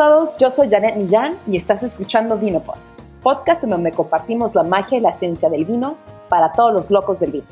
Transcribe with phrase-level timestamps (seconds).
[0.00, 2.78] Todos, yo soy Janet Millán y estás escuchando Vinopod,
[3.22, 5.96] podcast en donde compartimos la magia y la esencia del vino
[6.30, 7.44] para todos los locos del vino.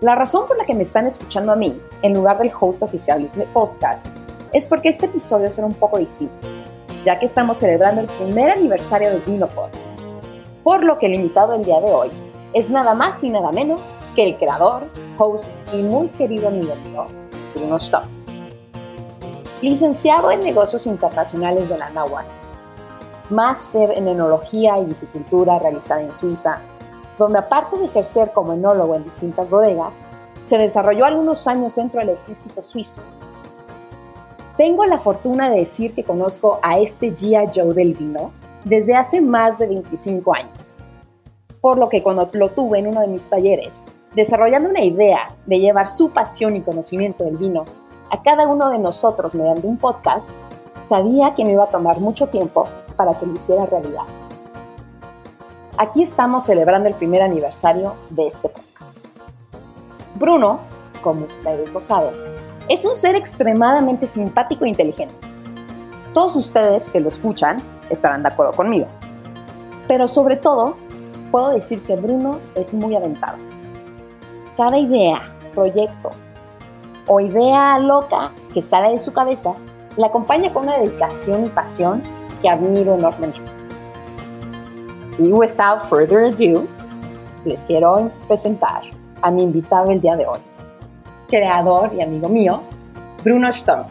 [0.00, 3.28] La razón por la que me están escuchando a mí, en lugar del host oficial
[3.34, 4.06] del podcast,
[4.52, 6.46] es porque este episodio será un poco distinto,
[7.04, 9.70] ya que estamos celebrando el primer aniversario de Vinopod,
[10.62, 12.10] por lo que el invitado del día de hoy
[12.52, 13.80] es nada más y nada menos
[14.14, 14.84] que el creador,
[15.18, 17.06] host y muy querido amigo mío,
[17.56, 18.17] Bruno Stock.
[19.60, 22.22] Licenciado en Negocios Internacionales de la NAWA,
[23.30, 26.60] máster en Enología y Viticultura realizada en Suiza,
[27.18, 30.02] donde aparte de ejercer como enólogo en distintas bodegas,
[30.42, 33.02] se desarrolló algunos años dentro del ejército suizo.
[34.56, 38.30] Tengo la fortuna de decir que conozco a este Gia Joe del vino
[38.64, 40.76] desde hace más de 25 años.
[41.60, 43.82] Por lo que cuando lo tuve en uno de mis talleres,
[44.14, 47.64] desarrollando una idea de llevar su pasión y conocimiento del vino
[48.10, 50.30] a cada uno de nosotros mediante un podcast,
[50.80, 52.64] sabía que me iba a tomar mucho tiempo
[52.96, 54.04] para que lo hiciera realidad.
[55.76, 58.98] Aquí estamos celebrando el primer aniversario de este podcast.
[60.14, 60.60] Bruno,
[61.02, 62.14] como ustedes lo saben,
[62.68, 65.14] es un ser extremadamente simpático e inteligente.
[66.14, 67.58] Todos ustedes que lo escuchan
[67.90, 68.86] estarán de acuerdo conmigo.
[69.86, 70.76] Pero sobre todo,
[71.30, 73.38] puedo decir que Bruno es muy aventado.
[74.56, 76.10] Cada idea, proyecto,
[77.08, 79.54] o idea loca que sale de su cabeza,
[79.96, 82.02] la acompaña con una dedicación y pasión
[82.40, 83.40] que admiro enormemente.
[85.18, 86.66] Y without further ado,
[87.44, 88.82] les quiero presentar
[89.22, 90.38] a mi invitado el día de hoy,
[91.28, 92.60] creador y amigo mío,
[93.24, 93.86] Bruno Sturm.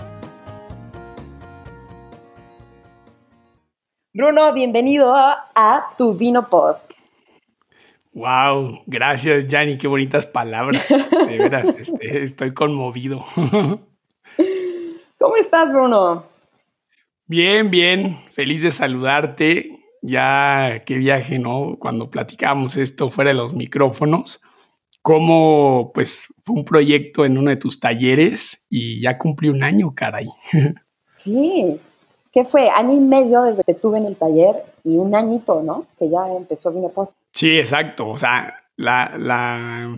[4.14, 6.87] Bruno, bienvenido a Tu Vino Pod.
[8.18, 10.90] Wow, gracias, Yanni, qué bonitas palabras.
[11.12, 13.24] De veras, este, estoy conmovido.
[15.20, 16.24] ¿Cómo estás, Bruno?
[17.28, 19.70] Bien, bien, feliz de saludarte.
[20.02, 21.78] Ya qué viaje, ¿no?
[21.80, 24.42] Cuando platicamos esto fuera de los micrófonos,
[25.04, 29.94] cómo pues fue un proyecto en uno de tus talleres y ya cumplí un año,
[29.96, 30.26] caray.
[31.14, 31.80] Sí,
[32.32, 32.70] ¿qué fue?
[32.70, 35.86] Año y medio desde que tuve en el taller y un añito, ¿no?
[36.00, 37.10] Que ya empezó Vinopod.
[37.38, 38.08] Sí, exacto.
[38.08, 39.96] O sea, la, la,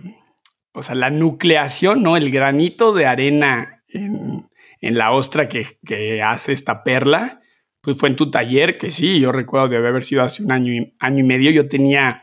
[0.74, 2.18] o sea, la nucleación, ¿no?
[2.18, 4.50] El granito de arena en,
[4.82, 7.40] la ostra que, hace esta perla,
[7.80, 10.74] pues fue en tu taller, que sí, yo recuerdo de haber sido hace un año
[10.74, 11.50] y, año y medio.
[11.50, 12.22] Yo tenía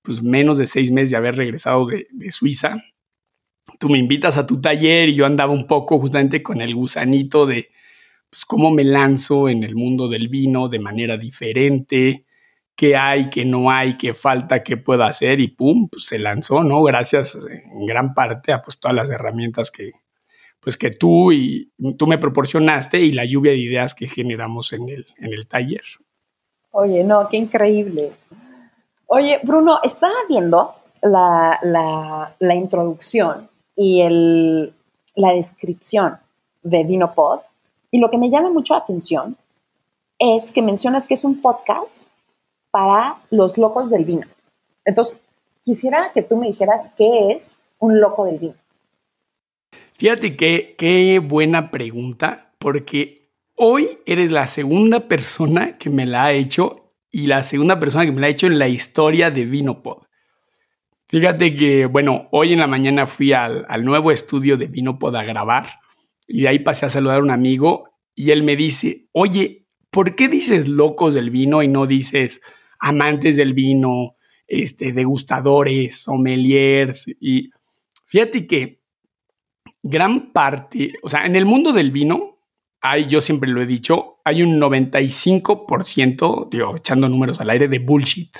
[0.00, 2.82] pues menos de seis meses de haber regresado de, de Suiza.
[3.78, 7.44] Tú me invitas a tu taller y yo andaba un poco justamente con el gusanito
[7.44, 7.68] de
[8.30, 12.25] pues cómo me lanzo en el mundo del vino de manera diferente,
[12.76, 16.62] qué hay, qué no hay, qué falta, qué puedo hacer y pum, pues se lanzó,
[16.62, 16.82] ¿no?
[16.82, 19.92] Gracias en gran parte a pues todas las herramientas que,
[20.60, 24.88] pues que tú y tú me proporcionaste y la lluvia de ideas que generamos en
[24.88, 25.82] el, en el taller.
[26.70, 28.12] Oye, no, qué increíble.
[29.06, 31.58] Oye, Bruno, estaba viendo la,
[32.38, 34.74] la, introducción y el,
[35.14, 36.18] la descripción
[36.62, 37.40] de Vinopod
[37.90, 39.36] y lo que me llama mucho la atención
[40.18, 42.02] es que mencionas que es un podcast
[42.76, 44.26] para los locos del vino.
[44.84, 45.16] Entonces,
[45.64, 48.54] quisiera que tú me dijeras qué es un loco del vino.
[49.94, 56.32] Fíjate qué, qué buena pregunta, porque hoy eres la segunda persona que me la ha
[56.32, 60.02] hecho y la segunda persona que me la ha hecho en la historia de Vinopod.
[61.08, 65.24] Fíjate que, bueno, hoy en la mañana fui al, al nuevo estudio de Vinopod a
[65.24, 65.66] grabar
[66.28, 70.14] y de ahí pasé a saludar a un amigo y él me dice, oye, ¿por
[70.14, 72.42] qué dices locos del vino y no dices
[72.86, 74.16] amantes del vino,
[74.46, 77.06] este, degustadores, sommeliers.
[77.20, 77.50] Y
[78.06, 78.80] fíjate que
[79.82, 82.38] gran parte, o sea, en el mundo del vino,
[82.80, 87.80] hay, yo siempre lo he dicho, hay un 95%, digo, echando números al aire, de
[87.80, 88.36] bullshit.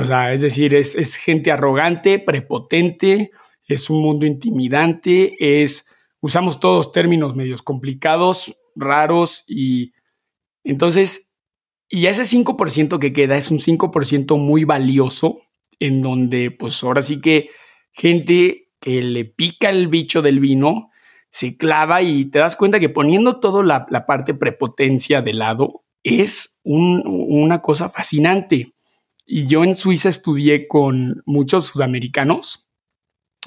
[0.00, 3.30] O sea, es decir, es, es gente arrogante, prepotente,
[3.68, 5.86] es un mundo intimidante, es,
[6.20, 9.92] usamos todos términos medios complicados, raros y
[10.64, 11.35] entonces
[11.88, 15.40] y ese 5% que queda es un 5% muy valioso,
[15.78, 17.50] en donde pues ahora sí que
[17.92, 20.90] gente que le pica el bicho del vino
[21.28, 26.60] se clava y te das cuenta que poniendo toda la, parte prepotencia de lado es
[26.62, 28.72] una cosa fascinante.
[29.26, 32.68] Y yo en Suiza estudié con muchos sudamericanos,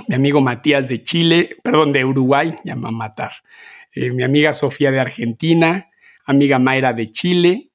[0.07, 3.31] mi amigo Matías de Chile, perdón, de Uruguay, llama matar,
[3.95, 5.89] eh, mi amiga Sofía de Argentina,
[6.25, 7.69] amiga Mayra de Chile,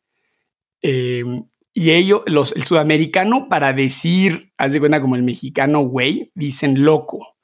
[0.86, 6.30] Em, y ellos, los, el sudamericano, para decir, haz de cuenta como el mexicano, güey,
[6.34, 7.36] dicen loco.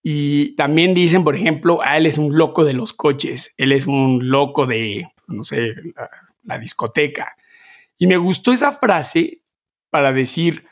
[0.00, 3.88] Y también dicen, por ejemplo, a él es un loco de los coches, él es
[3.88, 5.74] un loco de, no sé,
[6.44, 7.36] la, discoteca.
[7.98, 9.42] Y me gustó esa frase
[9.90, 10.64] para decir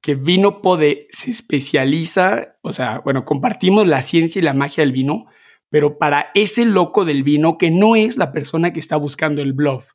[0.00, 4.92] que Vino Pode se especializa, o sea, bueno, compartimos la ciencia y la magia del
[4.92, 5.26] vino,
[5.68, 9.52] pero para ese loco del vino que no es la persona que está buscando el
[9.52, 9.92] bluff,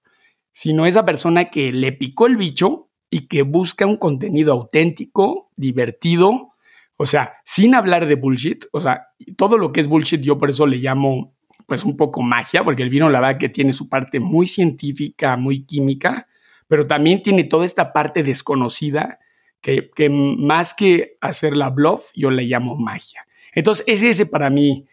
[0.51, 6.53] sino esa persona que le picó el bicho y que busca un contenido auténtico, divertido,
[6.97, 9.07] o sea, sin hablar de bullshit, o sea,
[9.37, 11.35] todo lo que es bullshit yo por eso le llamo
[11.67, 15.37] pues un poco magia, porque el vino la verdad que tiene su parte muy científica,
[15.37, 16.27] muy química,
[16.67, 19.19] pero también tiene toda esta parte desconocida
[19.61, 23.25] que, más que hacer la bluff, yo le llamo magia.
[23.53, 24.85] Entonces, es ese para mí.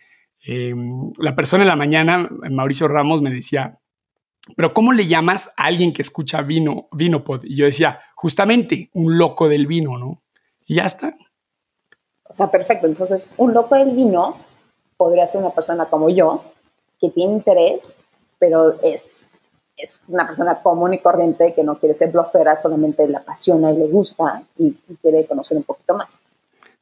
[0.42, 3.78] Em, la persona en la mañana, Mauricio Ramos, me decía,
[4.56, 7.44] pero ¿cómo le llamas a alguien que escucha vino, Vinopod?
[7.44, 10.22] Y yo decía, justamente, un loco del vino, ¿no?
[10.66, 11.14] Y ya está.
[12.28, 12.86] O sea, perfecto.
[12.86, 14.36] Entonces, un loco del vino
[14.96, 16.44] podría ser una persona como yo,
[17.00, 17.96] que tiene interés,
[18.38, 19.26] pero es,
[19.76, 23.78] es una persona común y corriente que no quiere ser blofera, solamente le apasiona y
[23.78, 26.20] le gusta y, quiere conocer un poquito más.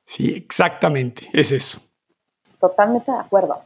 [0.06, 1.80] Sí, exactamente, es eso.
[2.58, 3.60] Totalmente de acuerdo.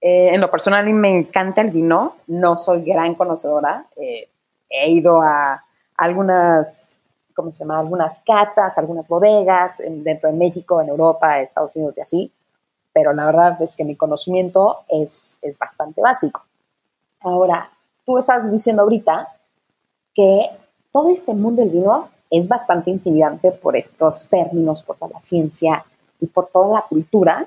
[0.00, 2.16] Eh, en lo personal, a mí me encanta el vino.
[2.26, 3.86] No soy gran conocedora.
[3.96, 4.28] Eh,
[4.70, 5.64] he ido a
[5.96, 6.98] algunas,
[7.34, 7.80] ¿cómo se llama?
[7.80, 12.32] Algunas catas, algunas bodegas dentro de México, en Europa, Estados Unidos y así
[12.98, 16.42] pero la verdad es que mi conocimiento es, es bastante básico.
[17.20, 17.70] Ahora,
[18.04, 19.28] tú estás diciendo ahorita
[20.12, 20.50] que
[20.90, 25.84] todo este mundo del vino es bastante intimidante por estos términos, por toda la ciencia
[26.18, 27.46] y por toda la cultura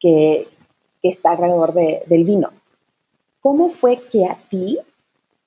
[0.00, 0.48] que,
[1.04, 2.50] que está alrededor de, del vino.
[3.38, 4.78] ¿Cómo fue que a ti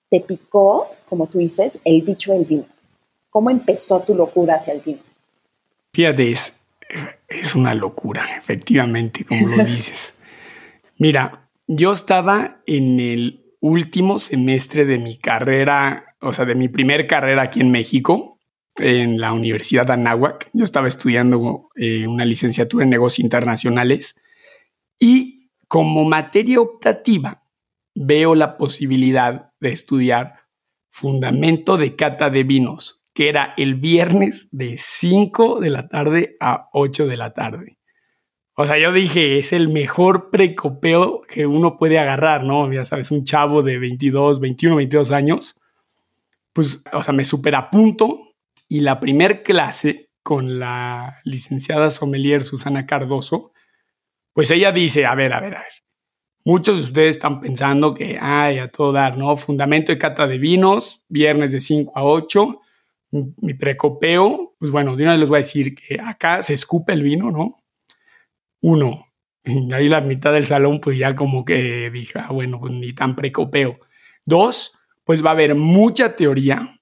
[0.08, 2.68] te picó, como tú dices, el bicho del vino?
[3.32, 5.00] ¿Cómo empezó tu locura hacia el vino?
[5.92, 10.14] Fíjate, es una locura, efectivamente, como lo dices.
[11.00, 17.08] Mira, yo estaba en el último semestre de mi carrera, o sea, de mi primer
[17.08, 18.38] carrera aquí en México,
[18.76, 20.52] en la Universidad de Anáhuac.
[20.54, 24.22] Yo estaba estudiando eh, una licenciatura en negocios internacionales
[25.00, 25.37] y
[25.68, 27.44] como materia optativa
[27.96, 30.42] veo la posibilidad de estudiar
[30.90, 36.70] fundamento de cata de vinos que era el viernes de 5 de la tarde a
[36.72, 37.80] 8 de la tarde.
[38.54, 42.72] O sea, yo dije, es el mejor precopeo que uno puede agarrar, ¿no?
[42.72, 45.60] Ya sabes, un chavo de 22, 21, 22 años.
[46.54, 48.20] Pues, o sea, me superapunto
[48.70, 53.52] y la primer clase con la licenciada sommelier Susana Cardoso,
[54.38, 55.74] pues ella dice, a ver, a ver, a ver.
[56.46, 59.36] Muchos de ustedes están pensando que, ay, a todo dar, ¿no?
[59.36, 62.62] Fundamento de cata de vinos, viernes de 5 a 8
[63.10, 66.94] mi precopeo, pues bueno, de una vez les voy a decir que acá se escupe
[66.94, 67.56] el vino, ¿no?
[68.62, 69.08] Uno,
[69.44, 72.94] y ahí la mitad del salón, pues ya como que dije, ah, bueno, pues ni
[72.94, 73.80] tan precopeo.
[74.24, 76.80] Dos, pues va a haber mucha teoría.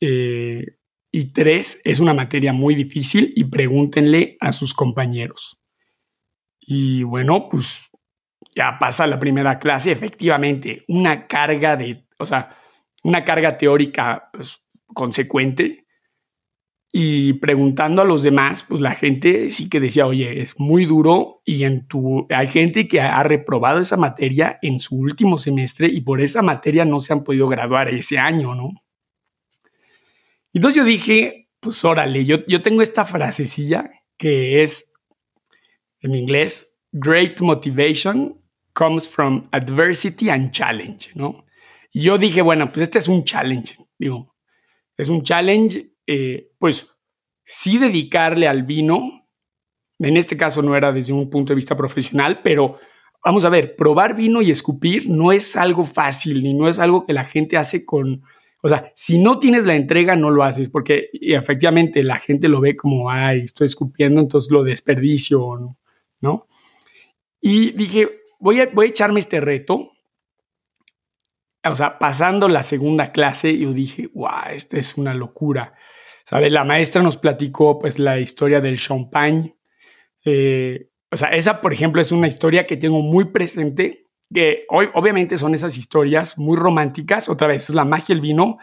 [0.00, 0.78] Eh,
[1.12, 5.60] y tres, es una materia muy difícil y pregúntenle a sus compañeros.
[6.66, 7.90] Y bueno, pues
[8.54, 12.48] ya pasa la primera clase, efectivamente, una carga de, o sea,
[13.02, 15.84] una carga teórica, pues consecuente.
[16.90, 21.42] Y preguntando a los demás, pues la gente sí que decía, oye, es muy duro
[21.44, 26.02] y en tu, hay gente que ha reprobado esa materia en su último semestre y
[26.02, 28.70] por esa materia no se han podido graduar ese año, ¿no?
[30.52, 34.93] Entonces yo dije, pues órale, yo, yo tengo esta frasecilla que es
[36.04, 38.38] en inglés, great motivation
[38.74, 41.46] comes from adversity and challenge, ¿no?
[41.92, 44.34] Y yo dije, bueno, pues este es un challenge, digo,
[44.96, 46.88] es un challenge, eh, pues
[47.44, 49.22] sí dedicarle al vino.
[49.98, 52.78] En este caso no era desde un punto de vista profesional, pero
[53.24, 57.06] vamos a ver, probar vino y escupir no es algo fácil, ni no es algo
[57.06, 58.22] que la gente hace con,
[58.62, 62.60] o sea, si no tienes la entrega, no lo haces, porque efectivamente la gente lo
[62.60, 65.78] ve como, ay, estoy escupiendo, entonces lo desperdicio, ¿no?
[67.40, 69.94] Y dije, voy a, voy a echarme este reto
[71.70, 75.74] o sea, pasando la segunda clase, yo dije, wow, esto es una locura.
[76.24, 76.52] ¿Sabes?
[76.52, 79.56] La maestra nos platicó pues la historia del champagne.
[80.24, 84.88] Eh, o sea, esa, por ejemplo, es una historia que tengo muy presente, que hoy
[84.94, 87.28] obviamente son esas historias muy románticas.
[87.28, 88.58] Otra vez, es la magia del vino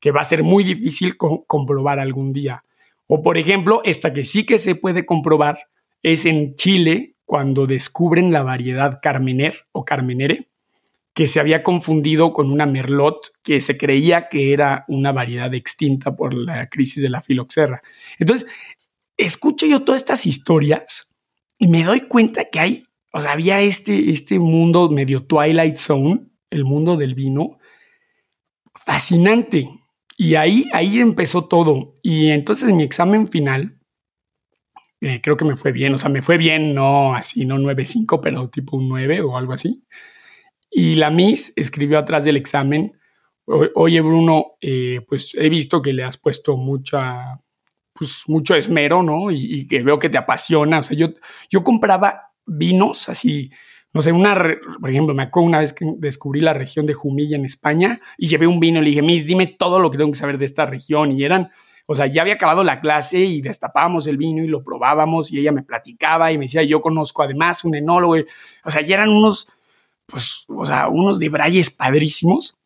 [0.00, 2.64] que va a ser muy difícil comprobar algún día.
[3.06, 5.68] O, por ejemplo, esta que sí que se puede comprobar
[6.12, 10.48] es en Chile, cuando descubren la variedad Carmener o Carmenere
[11.12, 16.14] que se había confundido con una merlot que se creía que era una variedad extinta
[16.14, 17.82] por la crisis de la filoxera.
[18.18, 18.48] Entonces,
[19.16, 21.16] escucho yo todas estas historias
[21.58, 26.26] y me doy cuenta que hay, o sea, había este, este mundo medio Twilight Zone
[26.50, 27.58] el mundo del vino,
[28.74, 29.68] fascinante.
[30.16, 31.94] Y ahí, ahí empezó todo.
[32.02, 33.75] Y entonces en mi examen final,
[35.06, 38.18] eh, creo que me fue bien, o sea, me fue bien, no así, no 9.5,
[38.20, 39.84] pero tipo un 9 o algo así.
[40.68, 42.98] Y la Miss escribió atrás del examen,
[43.46, 47.38] oye Bruno, eh, pues he visto que le has puesto mucha,
[47.92, 49.30] pues mucho esmero, ¿no?
[49.30, 50.80] Y, que veo que te apasiona.
[50.80, 51.10] O sea, yo,
[51.48, 53.52] yo compraba vinos así,
[53.92, 54.34] no sé, una,
[54.80, 58.26] por ejemplo, me acuerdo una vez que descubrí la región de Jumilla en España y
[58.26, 60.46] llevé un vino y le dije, Miss, dime todo lo que tengo que saber de
[60.46, 61.12] esta región.
[61.12, 61.50] Y eran,
[61.86, 65.38] o sea, ya había acabado la clase y destapábamos el vino y lo probábamos y
[65.38, 68.16] ella me platicaba y me decía, yo conozco además un enólogo.
[68.64, 69.48] O sea, ya eran unos,
[70.06, 72.56] pues, o sea, unos de brayes padrísimos.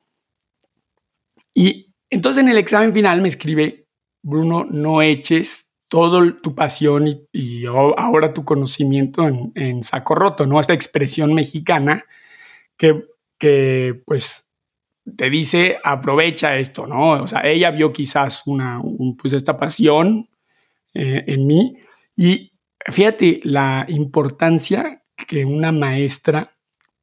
[1.53, 3.87] Y entonces en el examen final me escribe,
[4.23, 10.61] Bruno, no eches todo tu pasión y, ahora tu conocimiento en, saco roto, ¿no?
[10.61, 12.05] Esta expresión mexicana
[12.79, 13.05] que,
[13.39, 14.47] que, pues
[15.17, 17.23] te dice aprovecha esto, ¿no?
[17.23, 18.81] O sea, ella vio quizás una,
[19.19, 20.29] pues esta pasión
[20.95, 21.77] eh, en mí
[22.17, 22.53] y
[22.87, 26.51] fíjate la importancia que una maestra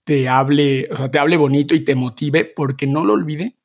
[0.03, 3.57] te hable, o sea, te hable bonito y te motive porque no lo olvide.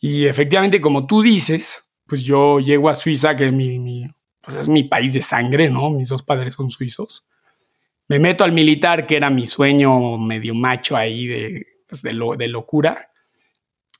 [0.00, 4.06] Y efectivamente, como tú dices, pues yo llego a Suiza, que es mi,
[4.40, 5.90] pues es mi país de sangre, ¿no?
[5.90, 7.26] Mis dos padres son suizos.
[8.08, 12.36] Me meto al militar, que era mi sueño medio macho ahí de, pues de, lo,
[12.36, 13.10] de locura.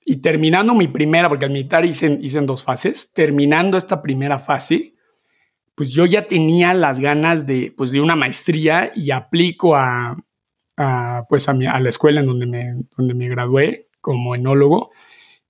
[0.09, 4.39] Y terminando mi primera, porque al militar hice, hice en dos fases, terminando esta primera
[4.39, 4.95] fase,
[5.75, 10.17] pues yo ya tenía las ganas de, pues de una maestría y aplico a,
[10.77, 14.93] a pues a, mi, a, la escuela en donde me, donde me gradué como enólogo.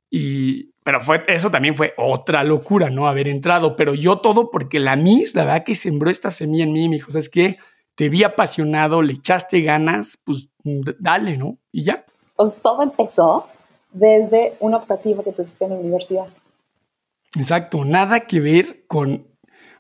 [0.08, 3.08] Y, pero fue, eso también fue otra locura, ¿no?
[3.08, 3.76] Haber entrado.
[3.76, 6.96] Pero yo todo porque la Miss, la verdad que sembró esta semilla en mí, me
[6.96, 7.58] dijo, ¿sabes qué?
[7.94, 10.48] Te vi apasionado, le echaste ganas, pues
[10.98, 11.58] dale, ¿no?
[11.72, 12.06] Y ya.
[12.36, 13.50] Pues todo empezó
[13.96, 16.26] desde una optativa que tuviste en la universidad.
[17.36, 19.26] Exacto, nada que ver con,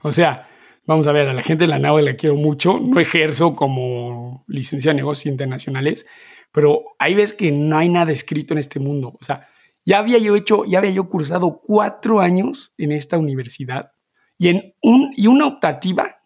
[0.02, 0.48] o sea,
[0.86, 4.44] vamos a ver, a la gente de la nave la quiero mucho, no ejerzo como
[4.46, 6.06] licenciado en negocios internacionales,
[6.52, 9.48] pero hay veces que no hay nada escrito en este mundo, o sea,
[9.84, 13.92] ya había yo hecho, ya había yo cursado cuatro años en esta universidad
[14.36, 16.22] y en un, y una optativa,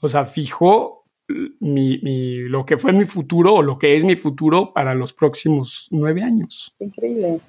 [0.00, 1.98] o sea, fijó mi,
[2.48, 6.22] lo que fue mi futuro o lo que es mi futuro para los próximos nueve
[6.22, 6.74] años.
[6.78, 7.40] Increíble.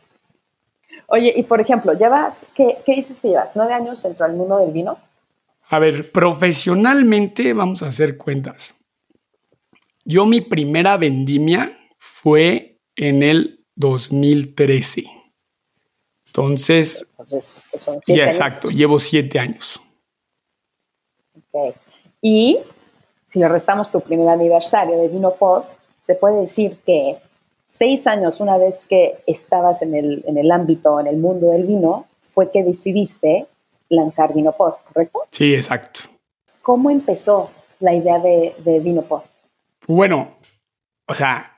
[1.07, 3.55] Oye, y por ejemplo, llevas, ¿qué, qué dices que llevas?
[3.55, 4.97] ¿Nueve años dentro del mundo del vino?
[5.69, 8.75] A ver, profesionalmente vamos a hacer cuentas.
[10.05, 15.03] Yo mi primera vendimia fue en el 2013.
[16.27, 17.05] Entonces,
[18.07, 19.81] ya exacto, llevo siete años.
[21.51, 21.73] Okay.
[22.21, 22.59] Y
[23.27, 25.63] si le restamos tu primer aniversario de VinoPod,
[26.01, 27.17] se puede decir que
[27.67, 31.65] seis años una vez que estabas en el, en el ámbito, en el mundo del
[31.65, 33.45] vino, fue que decidiste
[33.89, 35.19] lanzar VinoPod, ¿correcto?
[35.29, 36.01] Sí, exacto.
[36.61, 39.21] ¿Cómo empezó la idea de, de VinoPod?
[39.87, 40.37] Bueno,
[41.05, 41.57] o sea,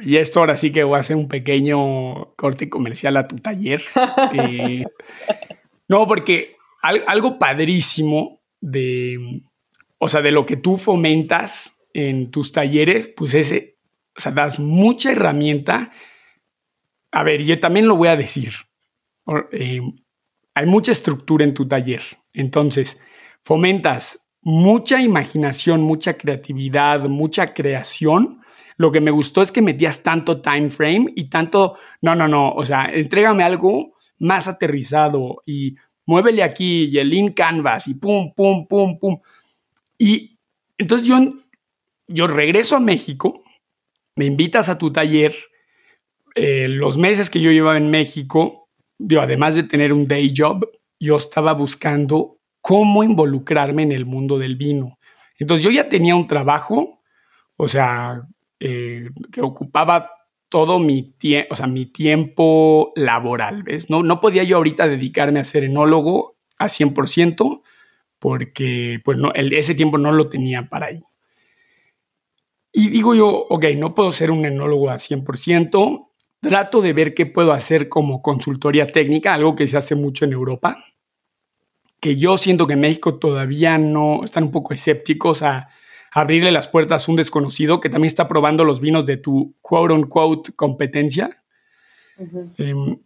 [0.00, 3.82] y esto ahora sí que voy a hacer un pequeño corte comercial a tu taller.
[4.32, 4.84] Eh,
[5.88, 9.42] no, porque algo padrísimo de,
[10.04, 13.78] o sea, de lo que tú fomentas en tus talleres, pues ese,
[14.14, 15.92] o sea, das mucha herramienta.
[17.10, 18.52] A ver, yo también lo voy a decir.
[19.52, 19.80] Eh,
[20.54, 22.02] hay mucha estructura en tu taller.
[22.34, 23.00] Entonces,
[23.42, 28.42] fomentas mucha imaginación, mucha creatividad, mucha creación
[28.76, 32.52] lo que me gustó es que metías tanto time frame y tanto, no, no, no,
[32.52, 38.34] o sea, entrégame algo más aterrizado y muévele aquí y el in canvas y pum,
[38.34, 39.18] pum, pum, pum.
[39.98, 40.38] Y
[40.78, 41.16] entonces yo,
[42.08, 43.42] yo regreso a México,
[44.16, 45.34] me invitas a tu taller,
[46.34, 50.68] eh, los meses que yo llevaba en México, yo, además de tener un day job,
[50.98, 54.98] yo estaba buscando cómo involucrarme en el mundo del vino.
[55.38, 57.02] Entonces yo ya tenía un trabajo,
[57.56, 58.22] o sea,
[58.60, 60.10] eh, que ocupaba
[60.48, 61.14] todo mi,
[61.50, 63.90] o sea, mi tiempo laboral, ¿ves?
[63.90, 67.62] No, no podía yo ahorita dedicarme a ser enólogo a 100%
[68.24, 71.02] porque pues no, el, ese tiempo no lo tenía para ahí.
[72.72, 76.08] Y digo yo, ok, no puedo ser un enólogo a 100%,
[76.40, 80.32] trato de ver qué puedo hacer como consultoría técnica, algo que se hace mucho en
[80.32, 80.82] Europa,
[82.00, 85.68] que yo siento que en México todavía no están un poco escépticos a
[86.10, 89.92] abrirle las puertas a un desconocido que también está probando los vinos de tu quote
[89.92, 91.44] unquote competencia.
[92.56, 92.96] Em,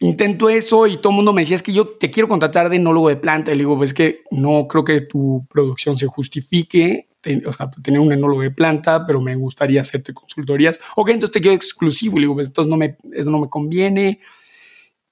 [0.00, 2.76] intento eso y todo el mundo me decía, es que yo te quiero contratar de
[2.76, 3.52] enólogo de planta.
[3.52, 7.08] Y le digo, pues que no creo que tu producción se justifique
[7.46, 10.78] o sea, tener un enólogo de planta, pero me gustaría hacerte consultorías.
[10.96, 12.18] Ok, entonces te quiero exclusivo.
[12.18, 14.20] Y digo, pues entonces no me, eso no me conviene.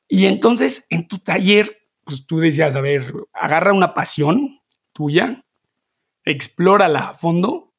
[0.09, 4.61] Y entonces en tu taller, pues tú decías, a ver, agarra una pasión
[4.93, 5.45] tuya,
[6.25, 7.73] explórala a fondo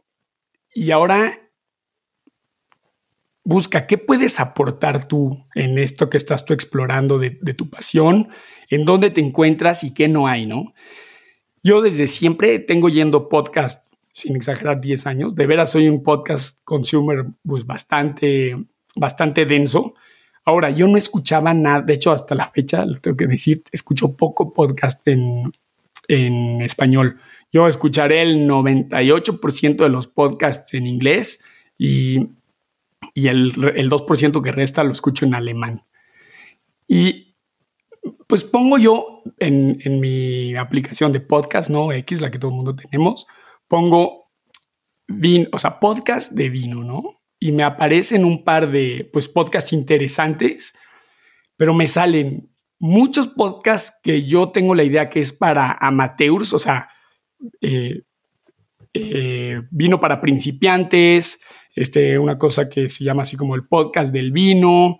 [0.74, 1.43] y ahora
[3.44, 8.30] busca qué puedes aportar tú en esto que estás tú explorando de, tu pasión,
[8.70, 10.74] en dónde te encuentras y qué no hay, ¿no?
[11.62, 16.60] Yo desde siempre tengo yendo podcast, sin exagerar 10 años, de veras soy un podcast
[16.64, 18.58] consumer pues bastante,
[18.96, 19.96] bastante denso.
[20.46, 24.16] Ahora, yo no escuchaba nada, de hecho hasta la fecha, lo tengo que decir, escucho
[24.16, 25.52] poco podcast en,
[26.08, 27.18] en español.
[27.52, 31.42] Yo escucharé el 98% de los podcasts en inglés
[31.78, 32.30] y
[33.14, 35.86] y el, el 2% que resta lo escucho en alemán.
[36.88, 37.36] Y
[38.28, 41.92] pues pongo yo en, en, mi aplicación de podcast, ¿no?
[41.92, 43.26] X, la que todo el mundo tenemos,
[43.68, 44.32] pongo
[45.08, 47.22] vino, o sea, podcast de vino, ¿no?
[47.40, 50.78] Y me aparecen un par de, pues, podcasts interesantes,
[51.58, 56.60] pero me salen muchos podcasts que yo tengo la idea que es para amateurs, o
[56.60, 56.90] sea,
[57.62, 58.02] eh,
[58.94, 61.42] eh, vino para principiantes,
[61.74, 65.00] este, una cosa que se llama así como el podcast del vino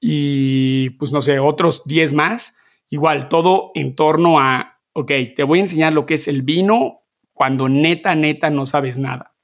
[0.00, 2.54] y pues no sé, otros 10 más.
[2.88, 7.02] Igual, todo en torno a, ok, te voy a enseñar lo que es el vino
[7.32, 9.34] cuando neta, neta no sabes nada.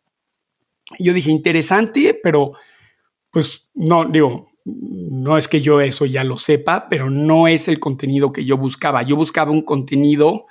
[0.99, 2.53] yo dije, interesante, pero
[3.31, 7.79] pues no, digo, no es que yo eso ya lo sepa, pero no es el
[7.79, 9.03] contenido que yo buscaba.
[9.03, 10.47] Yo buscaba un contenido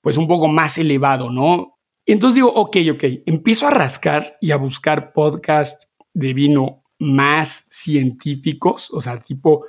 [0.00, 1.71] pues un poco más elevado, ¿no?
[2.06, 8.90] Entonces digo, ok, ok, empiezo a rascar y a buscar podcasts de vino más científicos,
[8.92, 9.66] o sea, tipo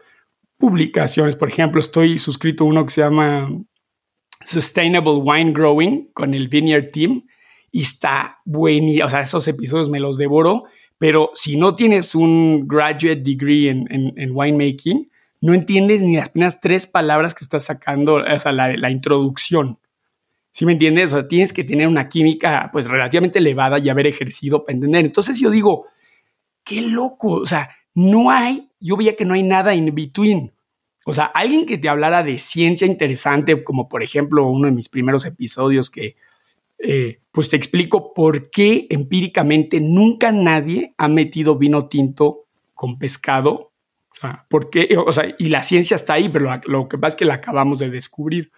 [0.57, 1.35] publicaciones.
[1.35, 3.49] Por ejemplo, estoy suscrito a uno que se llama
[4.43, 7.23] Sustainable Wine Growing con el Vineyard Team
[7.71, 9.05] y está buenísimo.
[9.05, 10.65] O sea, esos episodios me los devoro,
[10.97, 15.09] pero si no tienes un graduate degree en, en, winemaking,
[15.41, 19.79] no entiendes ni las tres palabras que estás sacando, o sea, la, la introducción.
[20.53, 21.11] ¿Sí me entiendes?
[21.11, 25.03] O sea, tienes que tener una química pues relativamente elevada y haber ejercido para entender.
[25.03, 25.87] Entonces yo digo,
[26.63, 30.53] qué loco, o sea, no hay, yo veía que no hay nada in between.
[31.07, 34.89] O sea, alguien que te hablara de ciencia interesante, como por ejemplo uno de mis
[34.89, 36.17] primeros episodios que
[36.77, 43.71] eh, pues te explico por qué empíricamente nunca nadie ha metido vino tinto con pescado.
[44.11, 44.95] O sea, ¿por qué?
[45.03, 47.79] O sea, y la ciencia está ahí, pero lo que pasa es que la acabamos
[47.79, 48.51] de descubrir.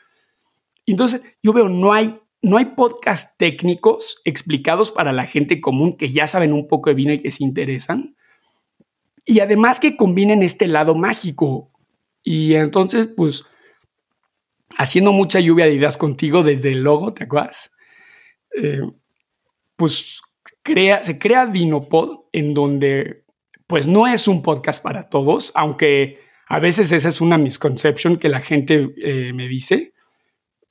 [0.85, 6.09] Entonces, yo veo, no hay, no hay podcast técnicos explicados para la gente común que
[6.09, 8.15] ya saben un poco de vino y que se interesan.
[9.25, 11.71] Y además que combinen este lado mágico.
[12.23, 13.45] Y entonces, pues,
[14.77, 17.71] haciendo mucha lluvia de ideas contigo desde el logo, ¿te acuerdas?
[18.55, 18.81] Eh,
[19.75, 20.21] pues
[20.61, 23.25] crea, se crea Vinopod en donde,
[23.65, 28.29] pues, no es un podcast para todos, aunque a veces esa es una misconception que
[28.29, 29.94] la gente eh, me dice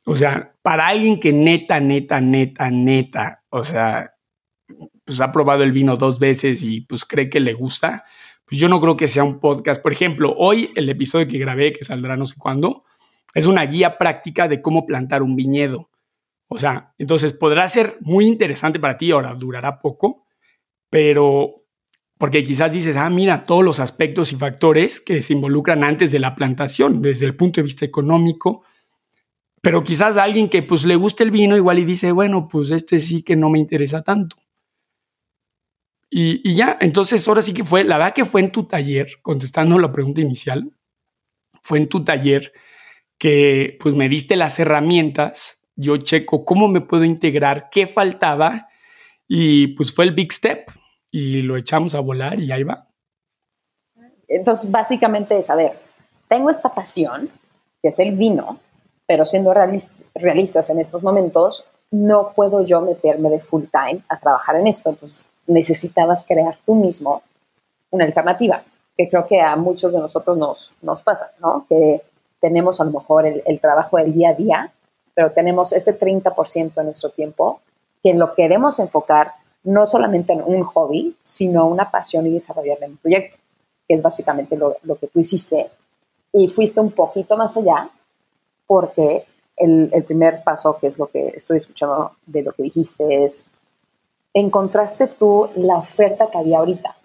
[0.04, 4.14] o sea, para alguien que neta, neta, neta, neta, o sea,
[5.04, 8.04] pues ha probado el vino dos veces y pues cree que le gusta,
[8.44, 9.82] pues yo no creo que sea un podcast.
[9.82, 12.84] Por ejemplo, hoy el episodio que grabé, que saldrá no sé cuándo,
[13.34, 15.90] es una guía práctica de cómo plantar un viñedo.
[16.48, 20.26] O sea, entonces podrá ser muy interesante para ti, ahora durará poco,
[20.90, 21.64] pero
[22.18, 26.20] porque quizás dices, ah, mira, todos los aspectos y factores que se involucran antes de
[26.20, 28.64] la plantación, desde el punto de vista económico,
[29.64, 33.00] pero quizás alguien que pues le guste el vino igual y dice, bueno, pues este
[33.00, 34.36] sí que no me interesa tanto.
[36.10, 39.78] Y, ya, entonces ahora sí que fue, la verdad que fue en tu taller, contestando
[39.78, 40.70] la pregunta inicial,
[41.62, 42.52] fue en tu taller
[43.16, 48.68] que pues me diste las herramientas, yo checo cómo me puedo integrar, qué faltaba
[49.26, 50.70] y pues fue el big step
[51.10, 52.86] y lo echamos a volar y ahí va.
[54.28, 55.72] Entonces básicamente es, a ver,
[56.28, 57.30] tengo esta pasión,
[57.80, 58.60] que es el vino,
[59.06, 59.52] pero siendo
[60.14, 64.90] realistas en estos momentos, no puedo yo meterme de full time a trabajar en esto.
[64.90, 67.22] Entonces necesitabas crear tú mismo
[67.90, 68.62] una alternativa,
[68.96, 71.66] que creo que a muchos de nosotros nos, nos pasa, ¿no?
[71.68, 72.02] Que
[72.40, 74.72] tenemos a lo mejor el, trabajo del día a día,
[75.14, 77.60] pero tenemos ese 30% de nuestro tiempo
[78.02, 82.98] que lo queremos enfocar no solamente en un hobby, sino una pasión y desarrollar un
[82.98, 83.38] proyecto,
[83.88, 85.70] que es básicamente lo, lo que tú hiciste.
[86.32, 87.88] Y fuiste un poquito más allá
[88.66, 89.24] porque
[89.56, 93.44] el, primer paso, que es lo que estoy escuchando de lo que dijiste, es
[94.32, 96.96] encontraste tú la oferta que había ahorita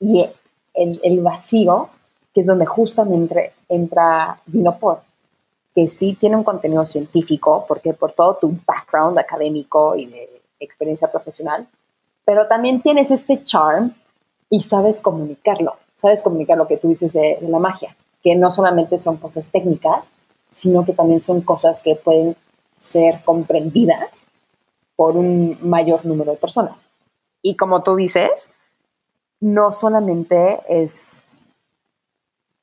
[0.00, 0.26] y
[0.74, 1.88] el, vacío,
[2.32, 4.98] que es donde justamente entra Vinopod,
[5.72, 11.10] que sí tiene un contenido científico, porque por todo tu background académico y de experiencia
[11.10, 11.66] profesional,
[12.24, 13.94] pero también tienes este charm
[14.50, 18.50] y sabes comunicarlo, sabes comunicar lo que tú dices de, de la magia, que no
[18.50, 20.10] solamente son cosas técnicas,
[20.54, 22.36] sino que también son cosas que pueden
[22.78, 24.24] ser comprendidas
[24.94, 26.88] por un mayor número de personas.
[27.42, 28.52] Y como tú dices,
[29.40, 31.22] no solamente es,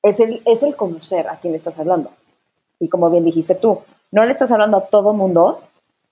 [0.02, 2.12] es, el, es el conocer a quién le estás hablando.
[2.80, 5.62] Y como bien dijiste tú, no le estás hablando a todo mundo.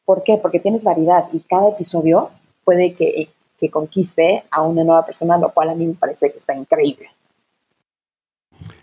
[0.04, 0.38] ¿Por qué?
[0.38, 2.30] Porque tienes variedad y cada episodio
[2.66, 6.40] puede que, que conquiste a una nueva persona, lo cual a mí me parece que
[6.40, 7.10] está increíble.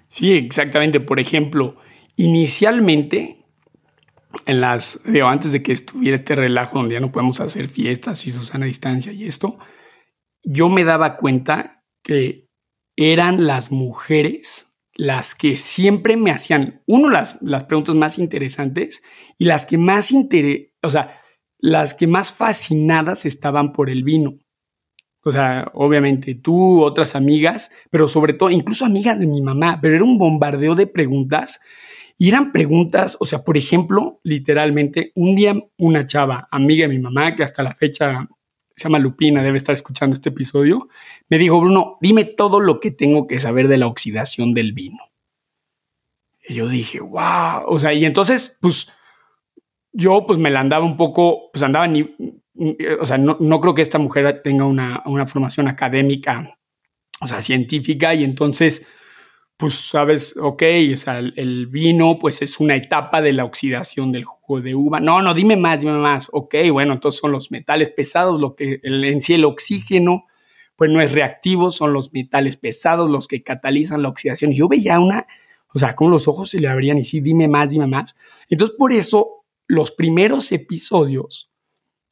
[0.08, 0.98] Sí, exactamente.
[0.98, 1.74] Por ejemplo,
[2.16, 3.44] inicialmente
[4.44, 8.26] en las, digo, antes de que estuviera este relajo donde ya no podemos hacer fiestas
[8.26, 9.58] y Susana distancia y esto,
[10.42, 12.48] yo me daba cuenta que
[12.96, 19.02] eran las mujeres las que siempre me hacían, uno, las, las preguntas más interesantes
[19.38, 20.10] y las que más
[20.82, 21.20] o sea,
[21.58, 24.38] las que más fascinadas estaban por el vino.
[25.22, 29.96] O sea, obviamente tú, otras amigas, pero sobre todo, incluso amigas de mi mamá, pero
[29.96, 31.60] era un bombardeo de preguntas
[32.18, 36.98] y eran preguntas, o sea, por ejemplo, literalmente, un día una chava, amiga de mi
[36.98, 38.26] mamá, que hasta la fecha
[38.74, 40.88] se llama Lupina, debe estar escuchando este episodio,
[41.28, 44.98] me dijo, Bruno, dime todo lo que tengo que saber de la oxidación del vino.
[46.46, 48.88] Y yo dije, wow, o sea, y entonces, pues,
[49.92, 52.14] yo pues me la andaba un poco, pues andaba ni,
[53.00, 56.58] o sea, no, no creo que esta mujer tenga una, una formación académica,
[57.20, 58.86] o sea, científica, y entonces,
[59.56, 64.24] pues sabes, ok, o sea, el, vino pues es una etapa de la oxidación del
[64.24, 65.00] jugo de uva.
[65.00, 66.28] No, no, dime más, dime más.
[66.32, 70.26] Ok, bueno, entonces son los metales pesados, lo que en sí el oxígeno
[70.76, 74.52] pues no es reactivo, son los metales pesados los que catalizan la oxidación.
[74.52, 75.26] yo veía una,
[75.72, 78.16] o sea, con los ojos se le abrían y sí, dime más, dime más.
[78.50, 81.50] Entonces por eso los primeros episodios,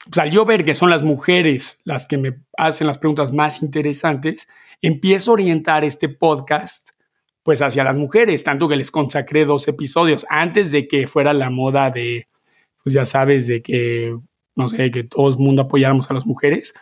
[0.07, 3.63] pues al yo ver que son las mujeres las que me hacen las preguntas más
[3.63, 4.49] interesantes,
[4.81, 6.94] empiezo a orientar este podcast
[7.45, 11.51] pues hacia las mujeres, tanto que les consacré dos episodios antes de que fuera la
[11.51, 12.27] moda de,
[12.83, 14.17] pues ya sabes, de que,
[14.57, 16.75] no sé, que todo el mundo apoyáramos a las mujeres.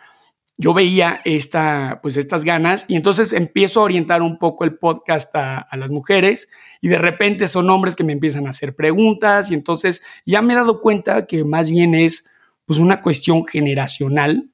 [0.55, 5.35] Yo veía esta, pues estas ganas y entonces empiezo a orientar un poco el podcast
[5.35, 6.47] a, las mujeres
[6.79, 10.53] y de repente son hombres que me empiezan a hacer preguntas y entonces ya me
[10.53, 12.29] he dado cuenta que más bien es
[12.65, 14.49] pues una cuestión generacional,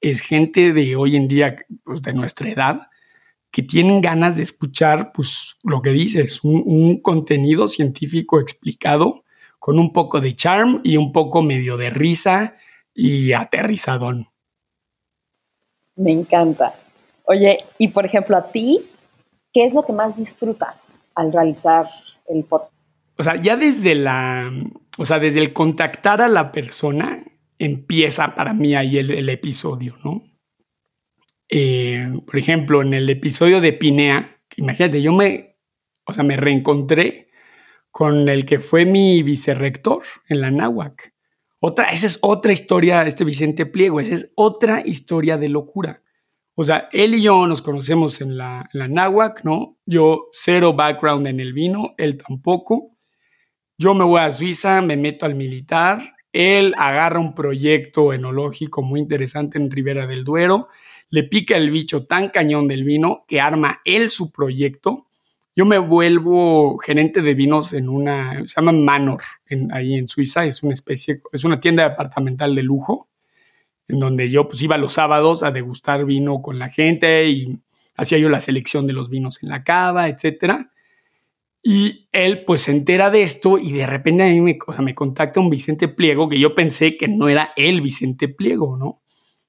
[0.00, 2.88] es gente de hoy en día, pues de nuestra edad,
[3.50, 9.24] que tienen ganas de escuchar, pues, lo que dices, un, un, contenido científico explicado
[9.58, 12.54] con un poco de charm y un poco medio de risa
[12.94, 14.28] y aterrizadón.
[15.96, 16.74] Me encanta.
[17.24, 18.86] Oye, y por ejemplo, a ti,
[19.52, 21.88] ¿qué es lo que más disfrutas al realizar
[22.28, 22.72] el podcast?
[23.18, 24.50] O sea, ya desde la,
[24.96, 27.24] o sea, desde el contactar a la persona,
[27.58, 30.22] empieza para mí ahí el, el episodio, ¿no?
[31.48, 35.56] Eh, por ejemplo, en el episodio de Pinea, imagínate, yo me,
[36.04, 37.30] o sea, me reencontré
[37.90, 41.14] con el que fue mi vicerrector en la náhuac.
[41.60, 46.02] Otra, esa es otra historia, este Vicente Pliego, esa es otra historia de locura.
[46.54, 49.78] O sea, él y yo nos conocemos en la, en la náhuac, ¿no?
[49.86, 52.96] Yo cero background en el vino, él tampoco.
[53.78, 59.00] Yo me voy a Suiza, me meto al militar, él agarra un proyecto enológico muy
[59.00, 60.68] interesante en Ribera del Duero
[61.10, 65.06] le pica el bicho tan cañón del vino que arma él su proyecto.
[65.56, 70.44] Yo me vuelvo gerente de vinos en una, se llama Manor, en, ahí en Suiza,
[70.44, 73.08] es una especie, es una tienda departamental de lujo,
[73.88, 77.60] en donde yo pues iba los sábados a degustar vino con la gente y
[77.96, 80.70] hacía yo la selección de los vinos en la cava, etcétera.
[81.60, 84.82] Y él pues se entera de esto y de repente a mí me, o sea,
[84.82, 89.02] me contacta un Vicente Pliego que yo pensé que no era él Vicente Pliego, ¿no?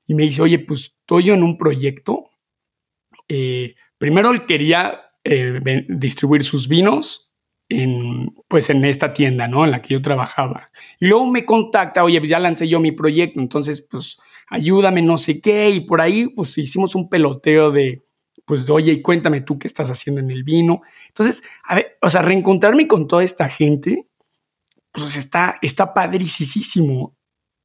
[0.09, 2.31] Y me dice, oye, pues estoy en un proyecto.
[3.27, 7.31] Eh, primero él quería eh, distribuir sus vinos
[7.69, 9.65] en, pues en esta tienda, ¿no?
[9.65, 10.71] En la que yo trabajaba.
[10.99, 14.17] Y luego me contacta, oye, pues ya lancé yo mi proyecto, entonces, pues
[14.47, 15.69] ayúdame, no sé qué.
[15.69, 18.01] Y por ahí, pues hicimos un peloteo de,
[18.45, 20.81] pues, oye, y cuéntame tú qué estás haciendo en el vino.
[21.09, 24.07] Entonces, a ver, o sea, reencontrarme con toda esta gente,
[24.91, 27.15] pues está, está padricísimo.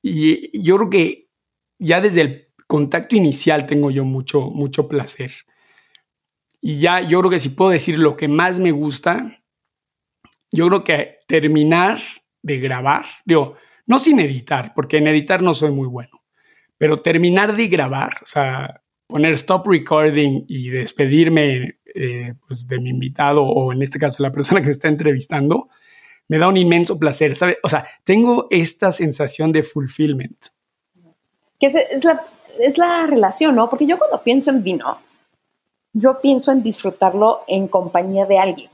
[0.03, 1.24] Y yo creo que
[1.79, 5.33] ya desde el contacto inicial tengo yo mucho, mucho placer.
[6.61, 9.43] Y ya yo creo que si puedo decir lo que más me gusta,
[10.51, 11.99] yo creo que terminar
[12.43, 13.57] de grabar, digo,
[13.87, 16.25] no sin editar, porque en editar no soy muy bueno,
[16.79, 22.91] pero terminar de grabar, o sea, poner stop recording y despedirme eh, pues de mi
[22.91, 25.69] invitado o en este caso la persona que me está entrevistando,
[26.29, 27.59] me da un inmenso placer, ¿sabe?
[27.63, 30.47] O sea, tengo esta sensación de fulfillment.
[31.67, 32.25] Es, la,
[32.59, 33.71] es la relación, ¿no?
[33.71, 34.99] Porque yo cuando pienso en vino,
[35.93, 38.71] yo pienso en disfrutarlo en compañía de alguien.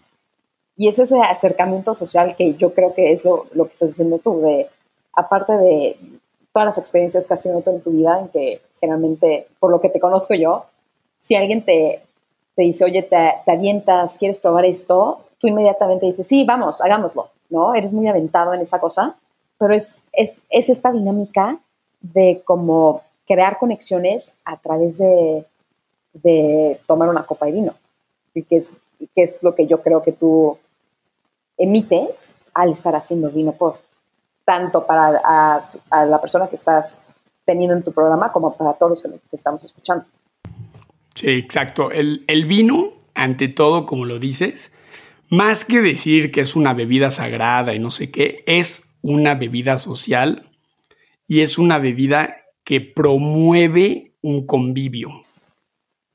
[0.77, 4.19] Y es ese acercamiento social que yo creo que es lo, lo que estás diciendo
[4.19, 4.69] tú, de,
[5.13, 5.99] aparte de
[6.53, 9.91] todas las experiencias que has tenido en tu vida, en que generalmente, por lo que
[9.91, 10.65] te conozco yo,
[11.19, 12.03] si alguien te,
[12.57, 17.29] te dice, oye, te, te, avientas, quieres probar esto, tú inmediatamente dices, sí, vamos, hagámoslo,
[17.51, 17.75] ¿no?
[17.75, 19.17] Eres muy aventado en esa cosa,
[19.59, 21.59] pero es, es, es esta dinámica
[22.01, 25.47] de como crear conexiones a través de,
[26.87, 27.75] tomar una copa de vino,
[28.35, 28.73] y que es,
[29.15, 30.59] que es lo que yo creo que tú
[31.57, 33.79] emites al estar haciendo vino por
[34.45, 35.21] tanto para
[35.91, 37.01] a, la persona que estás
[37.45, 40.05] teniendo en tu programa como para todos los que, estamos escuchando.
[41.15, 41.93] Sí, exacto.
[41.93, 44.73] El, el vino, ante todo, como lo dices,
[45.29, 49.79] más que decir que es una bebida sagrada y no sé qué, es una bebida
[49.79, 50.50] social
[51.31, 55.11] y es una bebida que promueve un convivio.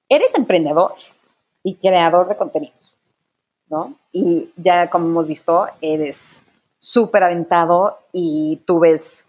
[0.09, 0.91] Eres emprendedor
[1.63, 2.93] y creador de contenidos,
[3.69, 3.95] ¿no?
[4.11, 6.43] Y ya como hemos visto, eres
[6.81, 9.25] súper aventado y tú ves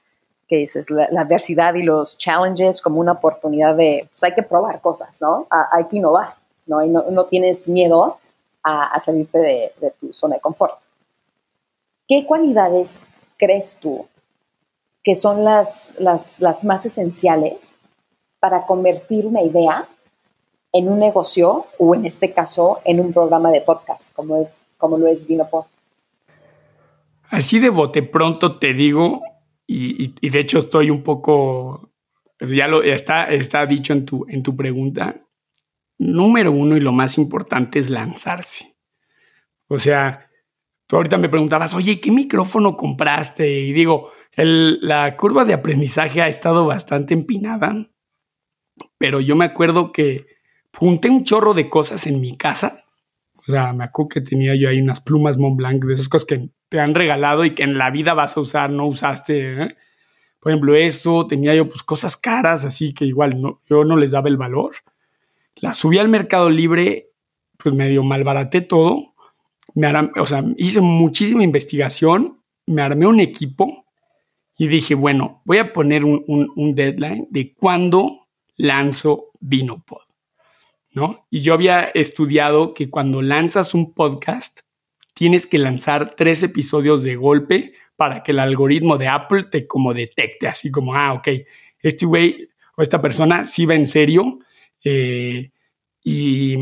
[0.48, 4.80] que dices la, adversidad y los challenges como una oportunidad de, pues hay que probar
[4.80, 5.46] cosas, ¿no?
[5.70, 6.34] hay que innovar,
[6.66, 6.84] ¿no?
[6.84, 8.18] Y no, tienes miedo
[8.64, 10.80] a, salirte de, tu zona de confort.
[12.08, 14.08] ¿Qué cualidades crees tú
[15.06, 17.76] que son las, las, las más esenciales
[18.40, 19.88] para convertir una idea
[20.72, 24.98] en un negocio o en este caso en un programa de podcast como, es, como
[24.98, 25.66] lo es Vinopod?
[27.30, 29.22] Así de bote pronto te digo,
[29.64, 31.88] y, de hecho estoy un poco,
[32.40, 35.20] ya lo está, está dicho en tu, en tu pregunta,
[35.98, 38.74] número uno y lo más importante es lanzarse.
[39.68, 40.25] O sea,
[40.86, 43.50] tú ahorita me preguntabas, oye, ¿qué micrófono compraste?
[43.60, 47.90] Y digo, la curva de aprendizaje ha estado bastante empinada,
[48.98, 50.26] pero yo me acuerdo que
[50.74, 52.86] junté un chorro de cosas en mi casa
[53.48, 56.50] o sea, me acuerdo que tenía yo ahí unas plumas Montblanc, de esas cosas que
[56.68, 59.62] te han regalado y que en la vida vas a usar, no usaste.
[59.62, 59.76] ¿eh?
[60.40, 64.10] Por ejemplo, esto, tenía yo pues cosas caras, así que igual no, yo no les
[64.10, 64.74] daba el valor.
[65.56, 67.10] Las subí al Mercado Libre,
[67.56, 69.14] pues medio malbaraté todo.
[69.74, 73.86] Me o sea, hice muchísima investigación, me armé un equipo
[74.58, 80.06] y dije, bueno, voy a poner un, un deadline de cuándo lanzo Vinopod.
[80.92, 81.26] ¿no?
[81.30, 84.60] Y yo había estudiado que cuando lanzas un podcast,
[85.12, 89.92] tienes que lanzar tres episodios de golpe para que el algoritmo de Apple te como
[89.92, 91.28] detecte, así como, ah, ok,
[91.80, 94.38] este güey o esta persona sí va en serio
[94.84, 95.50] eh,
[96.02, 96.56] y,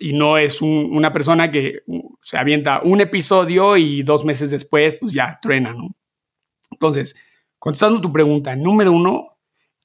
[0.00, 1.82] no es una persona que
[2.22, 5.88] se avienta un episodio y dos meses después, pues ya truena, ¿no?
[6.70, 7.14] Entonces,
[7.58, 9.38] contestando tu pregunta, número uno,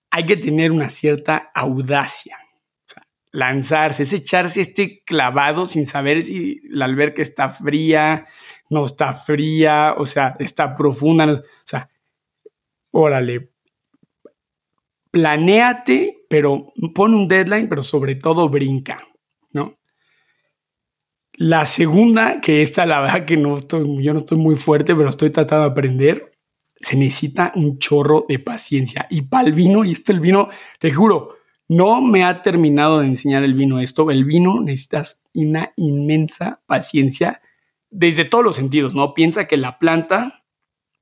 [0.10, 2.36] hay que tener una cierta audacia
[3.32, 8.26] lanzarse, es echarse este clavado sin saber si la alberca está fría,
[8.70, 11.90] no está fría, o sea, está profunda, o sea,
[12.92, 13.52] órale,
[15.12, 19.00] planéate, pero pon un deadline, pero sobre todo brinca.
[21.42, 25.08] La segunda, que esta la verdad que no estoy, yo no estoy muy fuerte, pero
[25.08, 26.34] estoy tratando de aprender,
[26.76, 29.08] se necesita un chorro de paciencia.
[29.10, 30.50] Y para el vino, y esto el vino,
[30.80, 31.38] te juro,
[31.70, 34.12] no me ha terminado de enseñar el vino esto.
[34.12, 37.42] El vino necesitas una inmensa paciencia
[37.90, 39.14] desde todos los sentidos, ¿no?
[39.14, 40.44] Piensa que la planta,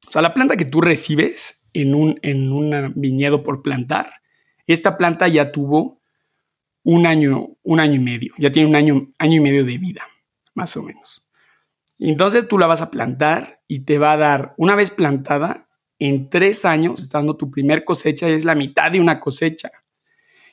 [0.07, 4.11] o sea, la planta que tú recibes en un, en un viñedo por plantar,
[4.67, 5.99] esta planta ya tuvo
[6.83, 10.03] un año, un año y medio, ya tiene un año, año y medio de vida,
[10.57, 11.29] más o menos.
[11.99, 16.29] Entonces tú la vas a plantar y te va a dar, una vez plantada, en
[16.29, 19.71] tres años, estando tu primer cosecha, es la mitad de una cosecha.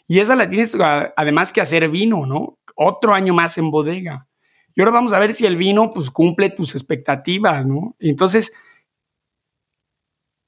[0.06, 0.76] Y esa la tienes
[1.16, 2.58] además que hacer vino, ¿no?
[2.76, 4.28] Otro año más en bodega.
[4.74, 7.94] Y ahora vamos a ver si el vino pues cumple tus expectativas, ¿no?
[7.98, 8.52] Entonces,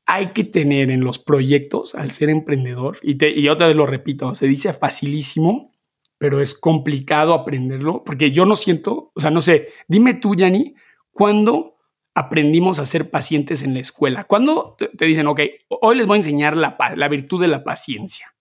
[0.07, 3.87] hay que tener en los proyectos, al ser emprendedor, y, te, y otra vez lo
[3.87, 5.73] repito, se dice facilísimo,
[6.19, 10.75] pero es complicado aprenderlo, porque yo no siento, o sea, no sé, dime tú, Yanni,
[11.11, 11.77] ¿cuándo
[12.15, 14.25] aprendimos a ser pacientes en la escuela?
[14.25, 18.35] ¿Cuándo te, dicen, ok, hoy les voy a enseñar la, la virtud de la paciencia?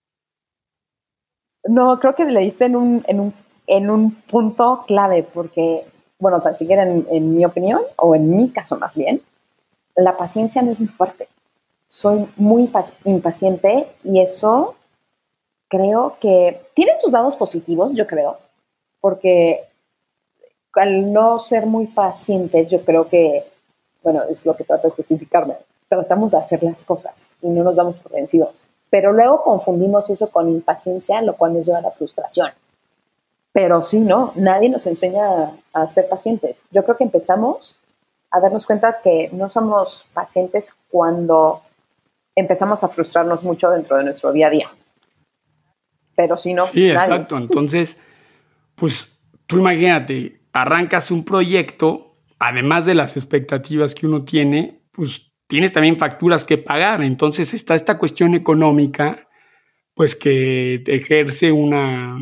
[1.64, 3.34] No, creo que le diste en un, en un,
[3.66, 5.84] en un punto clave, porque,
[6.18, 9.20] bueno, tan siquiera en, en, mi opinión, o en mi caso más bien,
[9.96, 11.28] la paciencia no es muy fuerte.
[11.88, 12.70] Soy muy
[13.04, 14.75] impaciente y eso
[15.68, 18.38] creo que tiene sus dados positivos, yo creo,
[19.00, 19.64] porque
[20.72, 23.44] al no ser muy pacientes, yo creo que,
[24.02, 25.56] bueno, es lo que trato de justificarme,
[25.88, 28.68] tratamos de hacer las cosas y no nos damos por vencidos.
[28.90, 32.50] Pero luego confundimos eso con impaciencia, lo cual nos lleva a la frustración.
[33.52, 36.66] Pero sí, no, nadie nos enseña a ser pacientes.
[36.70, 37.76] Yo creo que empezamos
[38.30, 41.62] a darnos cuenta que no somos pacientes cuando
[42.34, 44.70] empezamos a frustrarnos mucho dentro de nuestro día a día.
[46.16, 46.66] Pero si no.
[46.66, 47.36] Sí, exacto.
[47.36, 47.98] Entonces,
[48.74, 49.10] pues
[49.46, 55.96] tú imagínate, arrancas un proyecto, además de las expectativas que uno tiene, pues tienes también
[55.96, 57.02] facturas que pagar.
[57.02, 59.28] Entonces está esta cuestión económica,
[59.94, 62.18] pues que te ejerce una,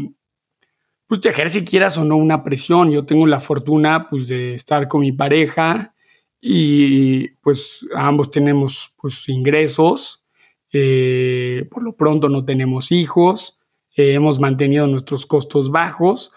[1.07, 2.91] pues te ejerce quieras o no una presión.
[2.91, 5.95] Yo tengo la fortuna pues de estar con mi pareja
[6.41, 10.25] y pues ambos tenemos pues ingresos.
[10.73, 13.61] Eh, por lo pronto no tenemos hijos,
[13.97, 16.33] eh, hemos mantenido nuestros costos bajos,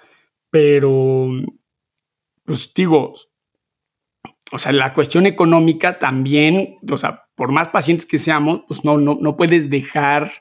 [0.49, 1.29] pero
[2.45, 3.13] pues digo,
[4.51, 8.97] o sea, la cuestión económica también, o sea, por más pacientes que seamos, pues no,
[8.97, 10.31] no, no puedes dejar,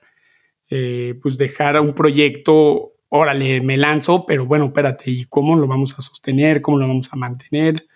[0.71, 5.95] eh, pues dejar un proyecto órale, me lanzo, pero bueno, espérate, ¿y cómo lo vamos
[5.99, 6.61] a sostener?
[6.61, 7.87] ¿Cómo lo vamos a mantener?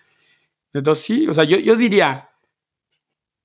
[0.73, 2.29] Entonces, sí, o sea, yo, yo diría,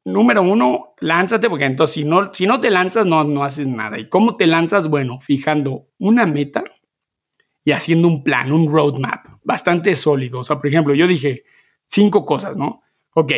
[0.06, 3.98] número uno, lánzate, porque entonces si no, si no te lanzas, no, no haces nada.
[3.98, 4.88] ¿Y cómo te lanzas?
[4.88, 6.64] Bueno, fijando una meta
[7.64, 10.40] y haciendo un plan, un roadmap bastante sólido.
[10.40, 11.44] O sea, por ejemplo, yo dije
[11.86, 12.82] cinco cosas, ¿no?
[13.14, 13.32] Ok,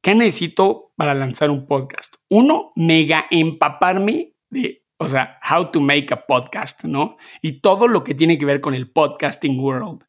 [0.00, 2.16] ¿qué necesito para lanzar un podcast?
[2.28, 7.16] Uno, mega empaparme de o sea, how to make a podcast, ¿no?
[7.42, 10.04] Y todo lo que tiene que ver con el podcasting world.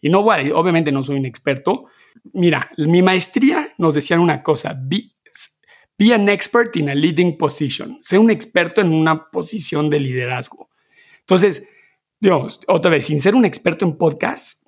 [0.00, 1.86] Y no, obviamente no soy un experto.
[2.32, 5.12] Mira, mi maestría nos decía una cosa, be,
[5.98, 7.98] be an expert in a leading position.
[8.02, 10.70] Sé un experto en una posición de liderazgo.
[11.20, 11.64] Entonces,
[12.20, 14.62] Dios, otra vez, sin ser un experto en podcast,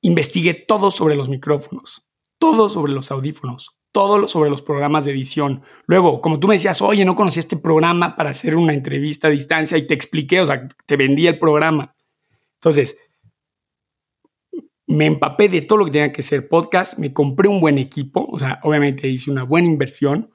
[0.00, 5.62] investigué todo sobre los micrófonos, todo sobre los audífonos, todo sobre los programas de edición.
[5.86, 9.30] Luego, como tú me decías, oye, no conocía este programa para hacer una entrevista a
[9.30, 11.94] distancia y te expliqué, o sea, te vendí el programa.
[12.54, 12.98] Entonces,
[14.86, 18.26] me empapé de todo lo que tenía que ser podcast, me compré un buen equipo,
[18.30, 20.30] o sea, obviamente hice una buena inversión,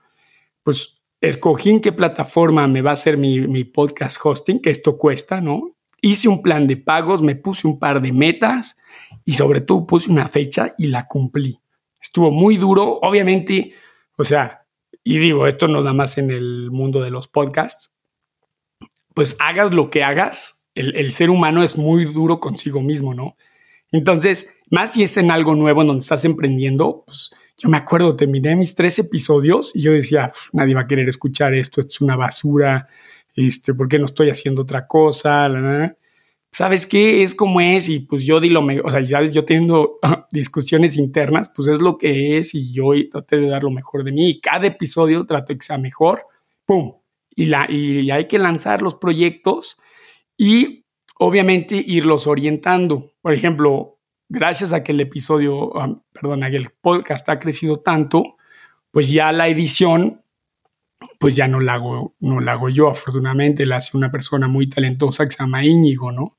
[0.63, 4.97] pues escogí en qué plataforma me va a hacer mi, mi podcast hosting, que esto
[4.97, 5.75] cuesta, ¿no?
[6.01, 8.75] Hice un plan de pagos, me puse un par de metas
[9.23, 11.61] y sobre todo puse una fecha y la cumplí
[12.01, 12.99] estuvo muy duro.
[13.01, 13.73] Obviamente,
[14.17, 14.65] o sea,
[15.03, 17.91] y digo, esto no es nada más en el mundo de los podcasts,
[19.13, 23.35] pues hagas lo que hagas, el, ser humano es muy duro consigo mismo, ¿no?
[23.91, 28.15] Entonces, más si es en algo nuevo en donde estás emprendiendo, pues yo me acuerdo,
[28.15, 32.15] terminé mis tres episodios y yo decía, nadie va a querer escuchar esto, es una
[32.15, 32.87] basura,
[33.35, 35.47] este, ¿por qué no estoy haciendo otra cosa?
[36.51, 37.21] ¿sabes qué?
[37.21, 39.99] Es como es y pues yo di lo mejor, o sea, ya yo teniendo
[40.31, 44.11] discusiones internas, pues es lo que es y yo traté de dar lo mejor de
[44.11, 46.25] mí y cada episodio trato que sea mejor,
[46.65, 46.95] ¡pum!
[47.35, 49.77] Y, la, y hay que lanzar los proyectos
[50.35, 50.83] y
[51.19, 53.13] obviamente irlos orientando.
[53.21, 53.99] Por ejemplo,
[54.31, 58.37] gracias a que el episodio, ah, perdón, a que el podcast ha crecido tanto,
[58.89, 60.23] pues ya la edición,
[61.19, 64.67] pues ya no la hago, no la hago yo, afortunadamente la hace una persona muy
[64.67, 66.37] talentosa que se llama Íñigo, ¿no?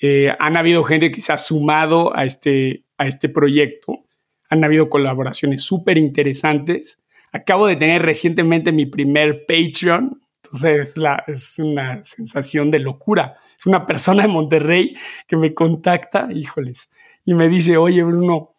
[0.00, 4.04] Eh, han habido gente que se ha sumado a este, a este proyecto.
[4.50, 6.98] Han habido colaboraciones súper interesantes.
[7.32, 10.18] Acabo de tener recientemente mi primer Patreon.
[10.42, 13.36] Entonces la, es una sensación de locura.
[13.56, 14.96] Es una persona de Monterrey
[15.28, 16.90] que me contacta, híjoles,
[17.24, 18.54] y me dice, oye Bruno,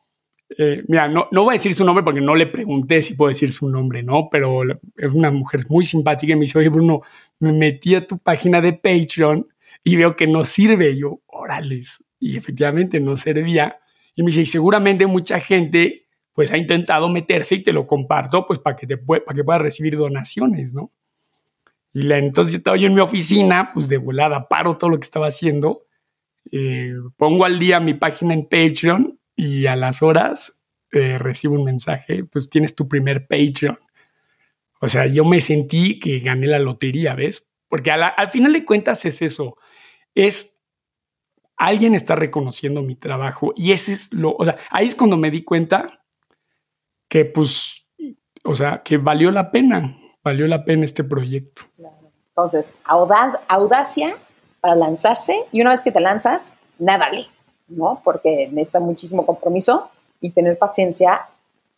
[0.58, 3.30] eh, mira, no, no voy a decir su nombre porque no le pregunté si puedo
[3.30, 4.30] decir su nombre, ¿no?
[4.32, 7.02] Pero es una mujer muy simpática y me dice, oye Bruno,
[7.40, 9.48] me metí a tu página de Patreon
[9.84, 10.96] y veo que no sirve.
[10.98, 12.04] yo, órales.
[12.20, 13.80] Y efectivamente no servía.
[14.16, 18.46] Y me dice, y seguramente mucha gente pues ha intentado meterse y te lo comparto
[18.48, 20.92] pues para que, te para que puedas recibir donaciones, ¿no?
[21.94, 25.04] Y la, entonces estaba yo en mi oficina, pues de volada, paro todo lo que
[25.04, 25.84] estaba haciendo,
[26.52, 31.64] eh, pongo al día mi página en Patreon y a las horas eh, recibo un
[31.64, 33.78] mensaje, pues tienes tu primer Patreon.
[34.80, 37.48] O sea, yo me sentí que gané la lotería, ¿ves?
[37.70, 39.58] Porque al final de cuentas es eso
[40.16, 40.60] es
[41.58, 45.32] alguien está reconociendo mi trabajo y ese es lo, o sea, ahí es cuando me
[45.32, 46.04] di cuenta
[47.08, 47.88] que pues,
[48.44, 51.64] o sea, que valió la pena, valió la pena este proyecto.
[52.30, 54.16] Entonces, audacia
[54.64, 57.28] para lanzarse y una vez que te lanzas, nádale,
[57.68, 58.00] ¿no?
[58.02, 59.92] Porque necesita muchísimo compromiso
[60.22, 61.28] y tener paciencia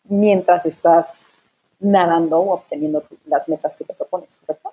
[0.03, 1.33] mientras estás
[1.79, 4.71] nadando o obteniendo las metas que te propones, ¿correcto?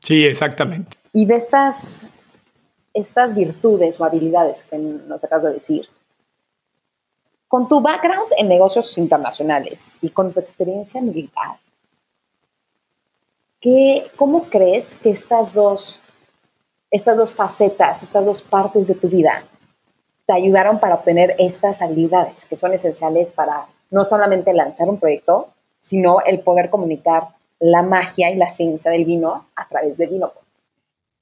[0.00, 0.98] Sí, exactamente.
[1.14, 2.04] Y de estas
[2.92, 5.88] estas virtudes o habilidades que nos acabas de decir,
[7.48, 11.56] con tu background en negocios internacionales y con tu experiencia militar,
[13.60, 16.02] ¿qué, ¿cómo crees que estas dos,
[16.90, 19.44] estas dos facetas, estas dos partes de tu vida
[20.26, 25.48] te ayudaron para obtener estas habilidades que son esenciales para no solamente lanzar un proyecto,
[25.80, 27.28] sino el poder comunicar
[27.60, 30.32] la magia y la ciencia del vino a través de vino?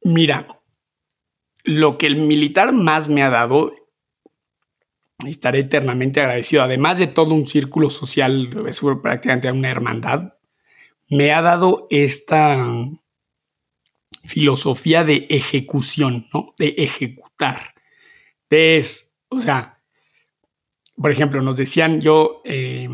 [0.02, 0.46] Mira,
[1.64, 3.72] lo que el militar más me ha dado,
[5.26, 10.34] estaré eternamente agradecido, además de todo un círculo social, es prácticamente una hermandad,
[11.08, 12.56] me ha dado esta
[14.24, 16.54] filosofía de ejecución, ¿no?
[16.58, 17.74] De ejecutar.
[18.54, 19.82] Es, o sea,
[20.96, 22.88] por ejemplo, nos decían yo, eh,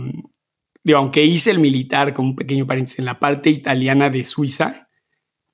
[0.83, 4.89] digo, aunque hice el militar, como un pequeño paréntesis, en la parte italiana de Suiza,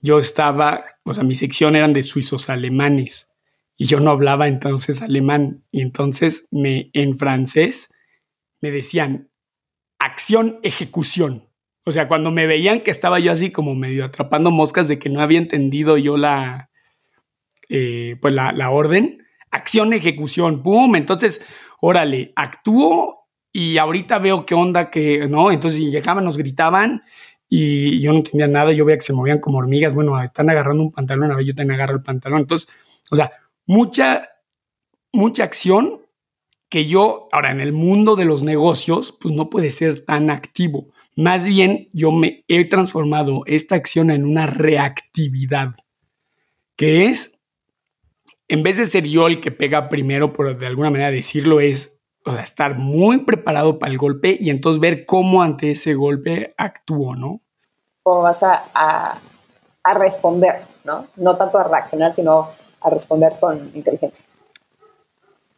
[0.01, 3.33] yo estaba, o sea, mi sección eran de suizos alemanes
[3.77, 5.65] y yo no hablaba entonces alemán.
[5.73, 7.93] Y entonces me, en francés
[8.61, 9.31] me decían
[9.99, 11.46] acción, ejecución.
[11.89, 15.09] O sea, cuando me veían que estaba yo así como medio atrapando moscas de que
[15.09, 16.69] no había entendido yo la,
[17.69, 20.97] eh, pues la, orden, acción, ejecución, ¡pum!
[20.97, 21.47] Entonces,
[21.81, 25.53] órale, actúo y ahorita veo qué onda que, ¿no?
[25.53, 27.03] Entonces llegaban, nos gritaban
[27.49, 30.83] y yo no entendía nada, yo veía que se movían como hormigas, bueno, están agarrando
[30.83, 32.41] un pantalón, a ver, yo también agarro el pantalón.
[32.41, 32.69] Entonces,
[33.13, 33.31] o sea,
[33.65, 34.29] mucha,
[35.13, 36.01] mucha acción
[36.69, 40.89] que yo, ahora en el mundo de los negocios, pues no puede ser tan activo.
[41.17, 45.75] Más bien, yo me he transformado esta acción en una reactividad,
[46.77, 47.41] que es,
[48.49, 51.99] en vez de ser yo el que pega primero, por de alguna manera decirlo, es
[52.27, 56.55] o sea, estar muy preparado para el golpe y entonces ver cómo ante ese golpe
[56.59, 57.41] actúo, ¿no?
[58.03, 61.07] Cómo vas a, a, responder, ¿no?
[61.17, 62.51] No tanto a reaccionar, sino
[62.81, 64.25] a responder con inteligencia.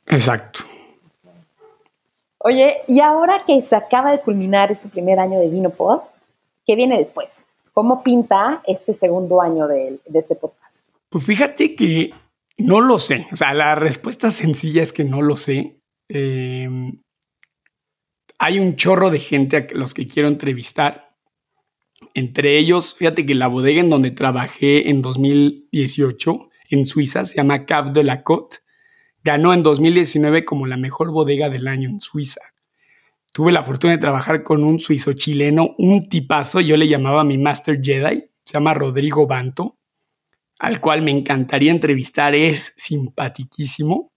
[0.06, 0.60] Exacto.
[2.38, 6.00] Oye, y ahora que se acaba de culminar este primer año de Vinopod,
[6.64, 7.44] ¿qué viene después?
[7.72, 10.80] ¿Cómo pinta este segundo año de, este podcast?
[11.08, 12.12] Pues fíjate que
[12.56, 13.26] no lo sé.
[13.32, 15.80] O sea, la respuesta sencilla es que no lo sé.
[16.08, 17.02] Em,
[18.38, 21.16] hay un chorro de gente a los que quiero entrevistar.
[22.14, 27.66] Entre ellos, fíjate que la bodega en donde trabajé en 2018 en Suiza se llama
[27.66, 28.58] Cap de la Côte.
[29.28, 32.40] Ganó en 2019 como la mejor bodega del año en Suiza.
[33.30, 37.36] Tuve la fortuna de trabajar con un suizo chileno, un tipazo, yo le llamaba mi
[37.36, 39.76] Master Jedi, se llama Rodrigo Banto,
[40.58, 44.14] al cual me encantaría entrevistar, es simpaticísimo.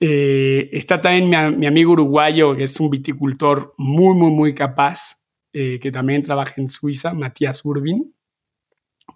[0.00, 5.24] Eh, está también mi, amigo uruguayo, que es un viticultor muy, muy, muy capaz,
[5.54, 8.14] eh, que también trabaja en Suiza, Matías Urbin.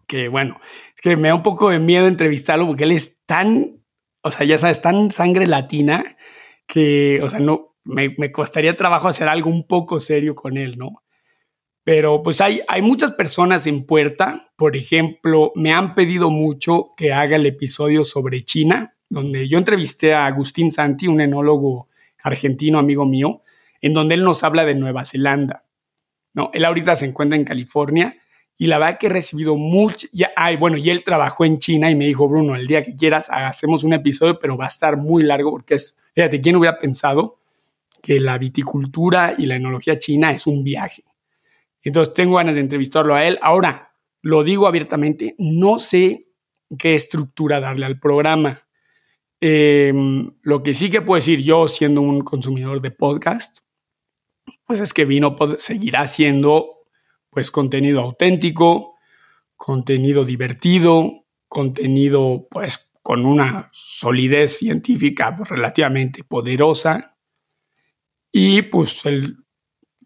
[0.07, 0.59] Que bueno,
[0.97, 3.80] es que me da un poco de miedo entrevistarlo porque él es tan,
[4.23, 6.17] o sea, ya sabes, tan sangre latina
[6.67, 10.79] que, o sea, no, me, me costaría trabajo hacer algo un poco serio con él,
[10.79, 11.03] ¿no?
[11.83, 14.53] Pero pues hay, hay muchas personas en puerta.
[14.57, 20.15] Por ejemplo, me han pedido mucho que haga el episodio sobre China donde yo entrevisté
[20.15, 21.89] a Agustín Santi, un enólogo
[22.23, 23.43] argentino amigo mío,
[23.81, 25.65] en donde él nos habla de Nueva Zelanda.
[26.33, 26.51] ¿no?
[26.55, 28.17] Él ahorita se encuentra en California
[28.61, 30.07] y la verdad que he recibido mucho,
[30.37, 33.31] ay, bueno, y él trabajó en China y me dijo, Bruno, el día que quieras
[33.31, 37.39] hacemos un episodio, pero va a estar muy largo porque es, fíjate, ¿quién hubiera pensado
[38.03, 41.05] que la viticultura y la enología china es un viaje?
[41.83, 43.39] Entonces tengo ganas de entrevistarlo a él.
[43.41, 46.27] Ahora, lo digo abiertamente, no sé
[46.79, 48.61] qué estructura darle al programa.
[49.41, 53.61] Em, lo que sí que puedo decir yo, siendo un consumidor de podcast,
[54.67, 56.80] pues es que Vino seguirá siendo
[57.31, 58.97] pues contenido auténtico,
[59.57, 67.17] contenido divertido, contenido pues con una solidez científica relativamente poderosa
[68.33, 69.37] y pues el,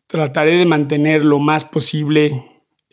[0.06, 2.44] trataré de mantener lo más posible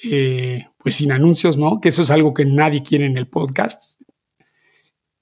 [0.04, 1.80] eh, pues sin anuncios, ¿no?
[1.80, 4.02] Que eso es algo que nadie quiere en el podcast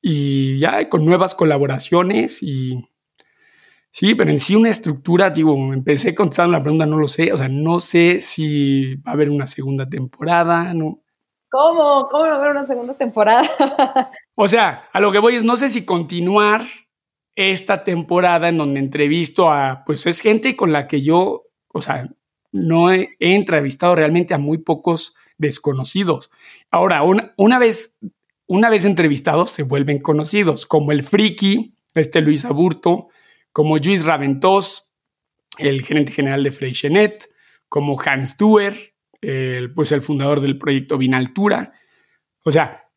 [0.02, 2.89] y ya con nuevas colaboraciones y
[3.90, 7.38] sí, pero en sí una estructura, digo, empecé contestando la pregunta, no lo sé, o
[7.38, 11.02] sea, no sé si va a haber una segunda temporada, ¿no?
[11.50, 12.08] ¿Cómo?
[12.10, 13.50] ¿Cómo va a haber una segunda temporada?
[14.36, 16.62] o sea, a lo que voy es, no sé si continuar
[17.36, 22.08] esta temporada en donde entrevisto a, pues es gente con la que yo, o sea,
[22.52, 26.32] no he, entrevistado realmente a muy pocos desconocidos.
[26.70, 27.98] Ahora, una, una vez
[28.50, 33.10] una vez entrevistados se vuelven conocidos, como el Friki, este Luis Aburto,
[33.52, 34.90] como Luis Raventós,
[35.58, 37.30] el gerente general de Freixenet,
[37.68, 41.74] como Hans Duer, el, pues el fundador del proyecto Vinaltura.
[42.46, 42.90] O sea,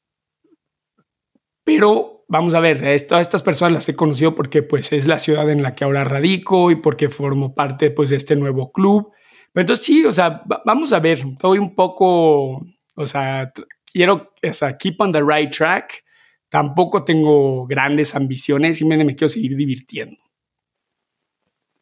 [1.64, 5.50] pero vamos a ver, todas estas personas las he conocido porque pues es la ciudad
[5.50, 9.12] en la que ahora radico y porque formo parte pues de este nuevo club.
[9.52, 12.62] Pero entonces sí, o sea, vamos a ver, estoy un poco
[12.94, 13.52] O sea,
[13.84, 16.04] quiero, o sea, keep on the right track.
[16.48, 20.18] Tampoco tengo grandes ambiciones, simplemente me quiero seguir divirtiendo.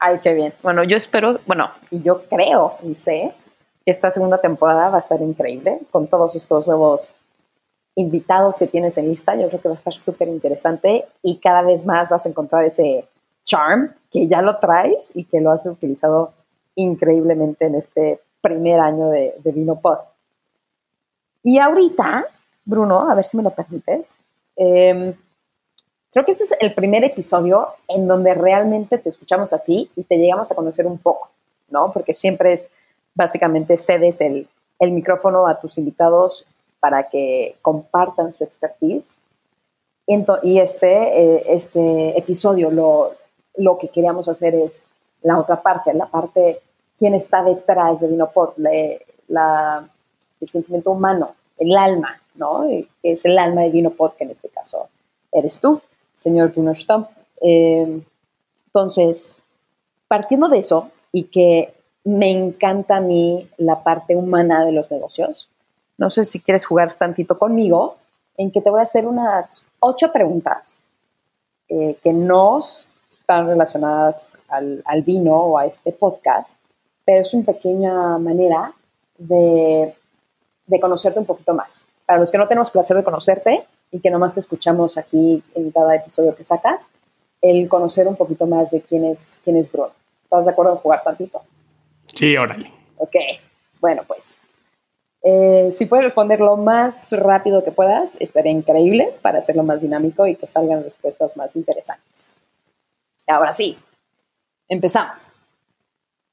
[0.00, 0.54] Ay, qué bien.
[0.62, 3.34] Bueno, yo espero, bueno, y yo creo y sé
[3.84, 7.14] que esta segunda temporada va a estar increíble con todos estos nuevos
[7.96, 9.36] invitados que tienes en lista.
[9.36, 12.64] Yo creo que va a estar súper interesante y cada vez más vas a encontrar
[12.64, 13.04] ese
[13.44, 16.32] charm que ya lo traes y que lo has utilizado
[16.76, 19.78] increíblemente en este primer año de, de Vino
[21.42, 22.24] Y ahorita,
[22.64, 24.16] Bruno, a ver si me lo permites,
[24.56, 25.14] em,
[26.12, 30.04] creo que ese es el primer episodio en donde realmente te escuchamos a ti y
[30.04, 31.30] te llegamos a conocer un poco,
[31.68, 31.92] ¿no?
[31.92, 32.70] Porque siempre es,
[33.14, 34.48] básicamente, cedes el,
[34.78, 36.46] el micrófono a tus invitados
[36.80, 39.18] para que compartan su expertise.
[40.42, 40.92] Y este,
[41.22, 43.12] eh, este episodio lo,
[43.56, 44.86] lo que queríamos hacer es
[45.22, 46.60] la otra parte, la parte,
[46.98, 48.54] quién está detrás de Vinopod,
[49.28, 49.88] la,
[50.40, 52.66] el sentimiento humano, el alma, ¿no?
[53.02, 54.88] Que es el alma de Vinopod, que en este caso
[55.30, 55.80] eres tú,
[56.20, 56.72] señor Bruno
[57.40, 58.02] eh,
[58.66, 59.36] entonces,
[60.06, 61.72] partiendo de eso y que
[62.04, 65.48] me encanta a mí la parte humana de los negocios,
[65.96, 67.96] no sé si quieres jugar tantito conmigo,
[68.36, 70.82] en que te voy a hacer unas ocho preguntas
[71.68, 76.58] eh, que nos están relacionadas al, vino o a este podcast,
[77.04, 78.72] pero es una pequeña manera
[79.16, 79.94] de,
[80.80, 81.86] conocerte un poquito más.
[82.04, 85.70] Para los que no tenemos placer de conocerte y que nomás te escuchamos aquí en
[85.70, 86.90] cada episodio que sacas,
[87.42, 89.92] el conocer un poquito más de quién es, quién es Bruno.
[90.24, 91.42] ¿Estás de acuerdo en jugar tantito?
[92.14, 92.70] Sí, órale.
[92.98, 93.16] Ok,
[93.80, 94.38] bueno, pues
[95.22, 100.26] eh, si puedes responder lo más rápido que puedas, estaría increíble para hacerlo más dinámico
[100.26, 102.34] y que salgan respuestas más interesantes.
[103.26, 103.78] Ahora sí,
[104.68, 105.32] empezamos.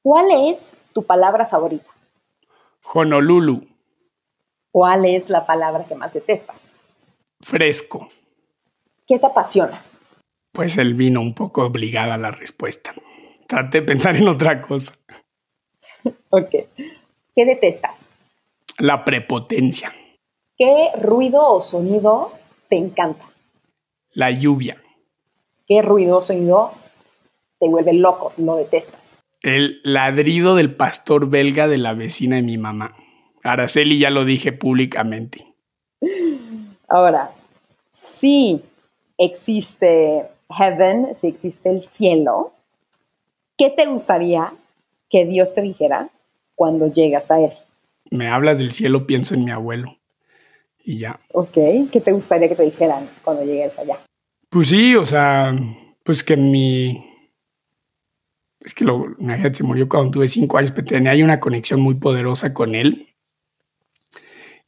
[0.02, 1.90] ¿Cuál es tu palabra favorita?
[2.94, 3.66] Honolulu.
[4.70, 6.74] ¿Cuál es la palabra que más detestas?
[7.40, 8.10] Fresco.
[9.06, 9.82] ¿Qué te apasiona?
[10.52, 12.94] Pues el vino, un poco obligada a la respuesta.
[13.46, 14.94] Trate de pensar en otra cosa.
[16.30, 16.50] ok.
[16.50, 18.08] ¿Qué detestas?
[18.78, 19.92] La prepotencia.
[20.56, 22.32] ¿Qué ruido o sonido
[22.68, 23.24] te encanta?
[24.12, 24.76] La lluvia.
[25.66, 26.72] ¿Qué ruido o sonido
[27.58, 29.18] te vuelve loco, lo detestas.
[29.42, 32.96] El ladrido del pastor belga de la vecina de mi mamá.
[33.42, 35.47] Araceli ya lo dije públicamente.
[36.88, 37.30] Ahora,
[37.92, 38.62] si
[39.18, 42.52] existe heaven, si existe el cielo,
[43.56, 44.52] ¿qué te gustaría
[45.10, 46.08] que Dios te dijera
[46.54, 47.52] cuando llegas a él?
[48.10, 49.96] Me hablas del cielo, pienso en mi abuelo.
[50.82, 51.20] Y ya.
[51.32, 51.54] Ok,
[51.92, 53.98] ¿qué te gustaría que te dijeran cuando llegues allá?
[54.48, 55.54] Pues sí, o sea,
[56.02, 57.04] pues que mi
[58.60, 59.16] es que lo,
[59.52, 63.14] se murió cuando tuve cinco años, pero tenía una conexión muy poderosa con él.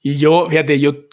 [0.00, 1.09] Y yo, fíjate, yo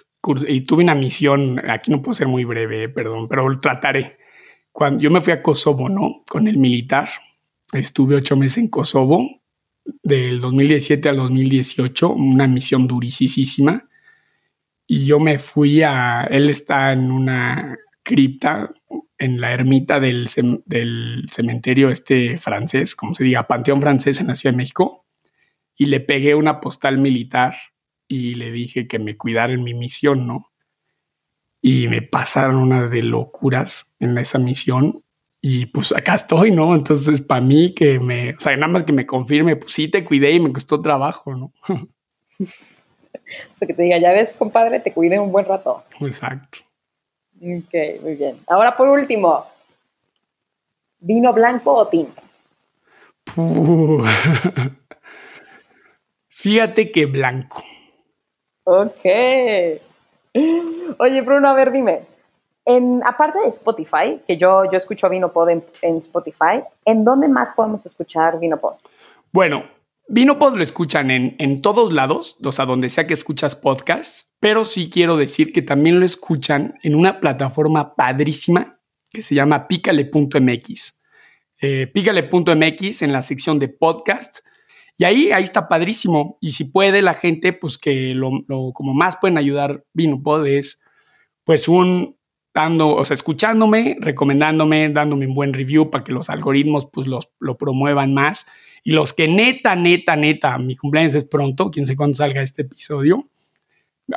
[0.47, 4.17] y tuve una misión, aquí no puedo ser muy breve, perdón, pero lo trataré.
[4.71, 6.23] Cuando yo me fui a Kosovo, ¿no?
[6.29, 7.09] Con el militar,
[7.73, 9.41] estuve ocho meses en Kosovo,
[10.03, 13.87] del 2017 al 2018, una misión durísima.
[14.85, 18.71] Y yo me fui a, él está en una cripta
[19.17, 24.53] en la ermita del, cementerio este francés, como se diga, Panteón francés en la Ciudad
[24.53, 25.05] de México,
[25.75, 27.55] y le pegué una postal militar
[28.07, 30.51] y le dije que me cuidara en mi misión, ¿no?
[31.61, 35.03] Y me pasaron unas de locuras en esa misión
[35.41, 36.75] y pues acá estoy, ¿no?
[36.75, 40.03] Entonces, para mí que me, o sea, nada más que me confirme, pues sí te
[40.03, 41.51] cuidé y me costó trabajo, ¿no?
[41.67, 42.45] o
[43.55, 45.83] sea, que te diga, ya ves, compadre, te cuidé un buen rato.
[45.99, 46.59] Exacto.
[47.35, 48.39] Ok, muy bien.
[48.47, 49.45] Ahora por último,
[50.99, 52.21] ¿vino blanco o tinto?
[56.29, 57.63] Fíjate que blanco.
[58.69, 59.05] Ok.
[60.99, 62.01] Oye, Bruno, a ver, dime.
[62.65, 67.53] En, aparte de Spotify, que yo, yo escucho Vinopod en, en Spotify, ¿en dónde más
[67.53, 68.73] podemos escuchar Vinopod?
[69.31, 69.63] Bueno,
[70.09, 74.65] Vinopod lo escuchan en, en todos lados, o sea, donde sea que escuchas podcasts, pero
[74.65, 78.81] sí quiero decir que también lo escuchan en una plataforma padrísima
[79.13, 81.01] que se llama pícale.mx.
[81.61, 84.43] Eh, pícale.mx en la sección de podcasts.
[84.97, 86.37] Y ahí, ahí está padrísimo.
[86.41, 88.31] Y si puede la gente, pues que lo,
[88.73, 90.81] como más pueden ayudar Vinopod es,
[91.43, 92.17] pues un,
[92.53, 97.29] dando, o sea, escuchándome, recomendándome, dándome un buen review para que los algoritmos pues los,
[97.39, 98.47] lo promuevan más.
[98.83, 102.63] Y los que neta, neta, neta, mi cumpleaños es pronto, quién sé cuándo salga este
[102.63, 103.29] episodio.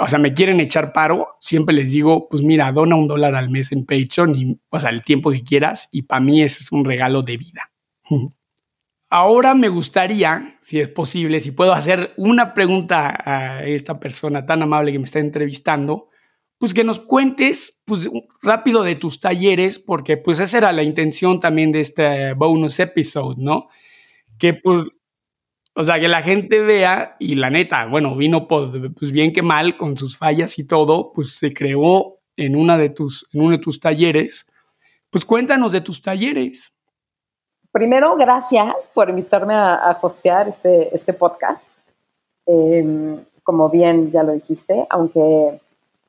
[0.00, 3.50] O sea, me quieren echar paro, siempre les digo, pues mira, dona un dólar al
[3.50, 5.88] mes en Patreon y, o sea, el tiempo que quieras.
[5.92, 7.70] Y para mí ese es un regalo de vida.
[9.10, 14.62] ahora me gustaría, si es posible, si puedo hacer una pregunta a esta persona tan
[14.62, 16.08] amable que me está entrevistando,
[16.58, 18.08] pues que nos cuentes pues,
[18.42, 23.36] rápido de tus talleres, porque pues esa era la intención también de este bonus episode,
[23.38, 23.68] ¿no?
[24.38, 24.84] Que pues,
[25.74, 29.76] o sea, que la gente vea y la neta, bueno, vino pues, bien que mal
[29.76, 33.58] con sus fallas y todo, pues se creó en, una de tus, en uno de
[33.58, 34.46] tus talleres.
[35.08, 36.74] Pues cuéntanos de tus talleres.
[37.72, 41.70] Primero, gracias por invitarme a, a hostear este, este podcast.
[42.46, 45.60] Em, como bien ya lo dijiste, aunque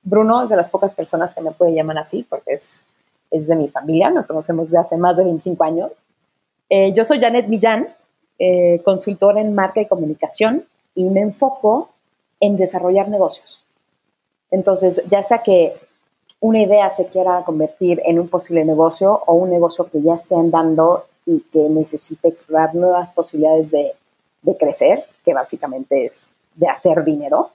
[0.03, 2.84] Bruno es de las pocas personas que me puede llamar así porque es,
[3.30, 5.91] es de mi familia, nos conocemos desde hace más de 25 años.
[6.70, 7.89] Eh, yo soy Janet Millán,
[8.39, 11.89] eh, consultora en marca y comunicación y me enfoco
[12.39, 13.64] en desarrollar negocios.
[14.49, 15.74] Entonces, ya sea que
[16.39, 20.34] una idea se quiera convertir en un posible negocio o un negocio que ya esté
[20.34, 23.93] andando y que necesite explorar nuevas posibilidades de,
[24.41, 27.51] de crecer, que básicamente es de hacer dinero,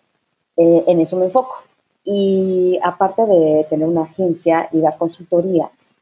[0.56, 1.56] eh, en eso me enfoco.
[2.04, 5.94] Y aparte de tener una agencia y dar consultorías,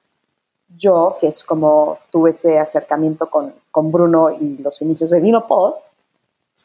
[0.76, 5.74] yo, que es como tuve este acercamiento con, con Bruno y los inicios de Vinopod,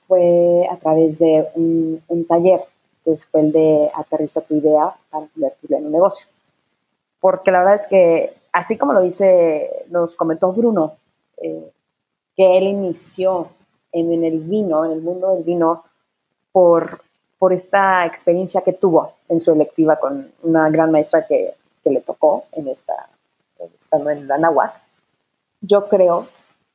[0.07, 2.61] fue a través de un, taller,
[3.05, 6.27] que fue el de aterriza tu idea para convertirla en un negocio.
[7.21, 10.95] Porque la verdad es que, así como lo dice, nos comentó Bruno,
[11.37, 11.71] eh,
[12.35, 13.49] que él inició
[13.91, 15.83] en, el vino, en el mundo del vino,
[16.51, 17.01] por
[17.39, 22.43] por esta experiencia que tuvo en su electiva con una gran maestra que, le tocó
[22.51, 23.09] en esta,
[23.79, 24.77] estando en la náhuatl.
[25.61, 26.27] Yo creo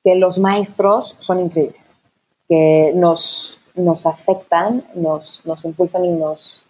[0.03, 1.97] que los maestros son increíbles,
[2.49, 6.64] que nos, nos afectan, nos, nos impulsan y nos,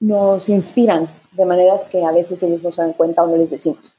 [0.00, 3.50] nos inspiran de maneras que a veces ellos no se dan cuenta o no les
[3.50, 3.94] decimos.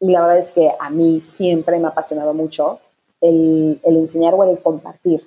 [0.00, 2.80] Y la verdad es que a mí siempre me ha apasionado mucho
[3.20, 5.26] el, el enseñar o el compartir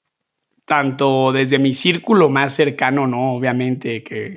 [0.64, 3.34] tanto desde mi círculo más cercano, ¿no?
[3.34, 4.36] Obviamente que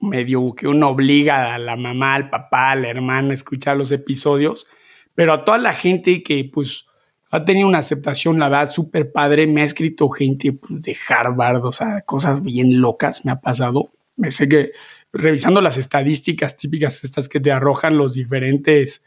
[0.00, 4.66] medio que uno obliga a la mamá, al papá, al hermano a escuchar los episodios,
[5.14, 6.86] pero a toda la gente que pues
[7.30, 9.46] ha tenido una aceptación, la verdad, súper padre.
[9.46, 13.92] Me ha escrito gente pues, de Harvard, o sea, cosas bien locas me ha pasado.
[14.16, 14.72] Me sé que
[15.12, 19.04] revisando las estadísticas típicas, estas que te arrojan los diferentes,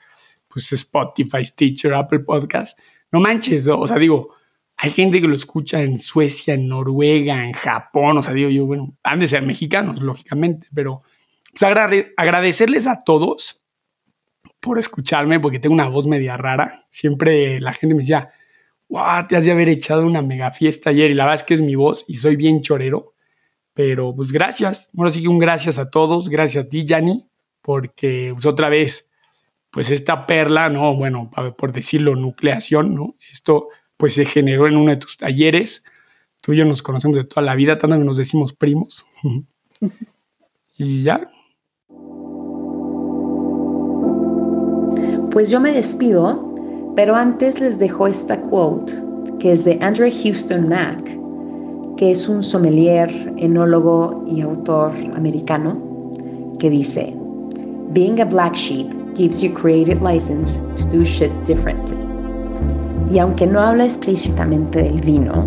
[0.53, 2.79] pues Spotify, Stitcher, Apple Podcast,
[3.11, 4.35] no manches, o sea, digo,
[4.77, 8.65] hay gente que lo escucha en Suecia, en Noruega, en Japón, o sea, digo yo,
[8.65, 11.03] bueno, han de ser mexicanos, lógicamente, pero
[11.51, 11.63] pues,
[12.17, 13.63] agradecerles a todos
[14.59, 16.85] por escucharme, porque tengo una voz media rara.
[16.89, 18.29] Siempre la gente me decía,
[18.87, 21.11] wow, te has de haber echado una mega fiesta ayer.
[21.11, 23.13] Y la verdad es que es mi voz y soy bien chorero.
[23.73, 24.89] Pero pues gracias.
[24.93, 26.29] Bueno, sí que un gracias a todos.
[26.29, 27.27] Gracias a ti, Yanni,
[27.61, 29.09] porque pues, otra vez,
[29.73, 30.95] pues esta perla, ¿no?
[30.95, 33.15] Bueno, por decirlo, nucleación, ¿no?
[33.31, 35.83] Esto pues se generó en uno de tus talleres.
[36.41, 39.03] Tú y yo nos conocemos de toda la vida, tanto que nos decimos primos.
[40.77, 41.27] y ya,
[45.31, 46.53] Pues yo me despido
[46.95, 48.93] Pero antes les dejo esta quote
[49.39, 51.17] que es de Andrew Houston Mack,
[51.97, 56.13] que es un sommelier, enólogo y autor americano,
[56.59, 57.13] que dice,
[57.89, 61.97] Being a black sheep gives you creative license to do shit differently.
[63.09, 65.45] Y aunque no habla explícitamente del vino,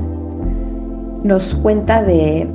[1.24, 2.48] nos cuenta de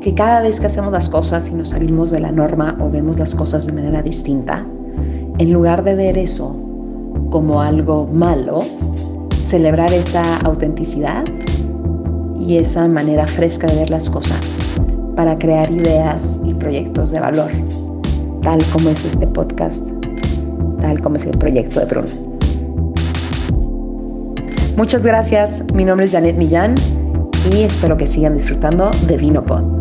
[0.00, 3.18] que cada vez que hacemos las cosas y nos salimos de la norma o vemos
[3.18, 4.64] las cosas de manera distinta,
[5.38, 6.56] en lugar de ver eso
[7.30, 8.62] como algo malo,
[9.48, 11.24] celebrar esa autenticidad
[12.38, 14.40] y esa manera fresca de ver las cosas
[15.16, 17.50] para crear ideas y proyectos de valor,
[18.42, 19.97] tal como es este podcast,
[20.80, 22.08] tal como es el proyecto de Bruno.
[24.76, 26.74] Muchas gracias, mi nombre es Janet Millán
[27.52, 29.77] y espero que sigan disfrutando de VinoPod.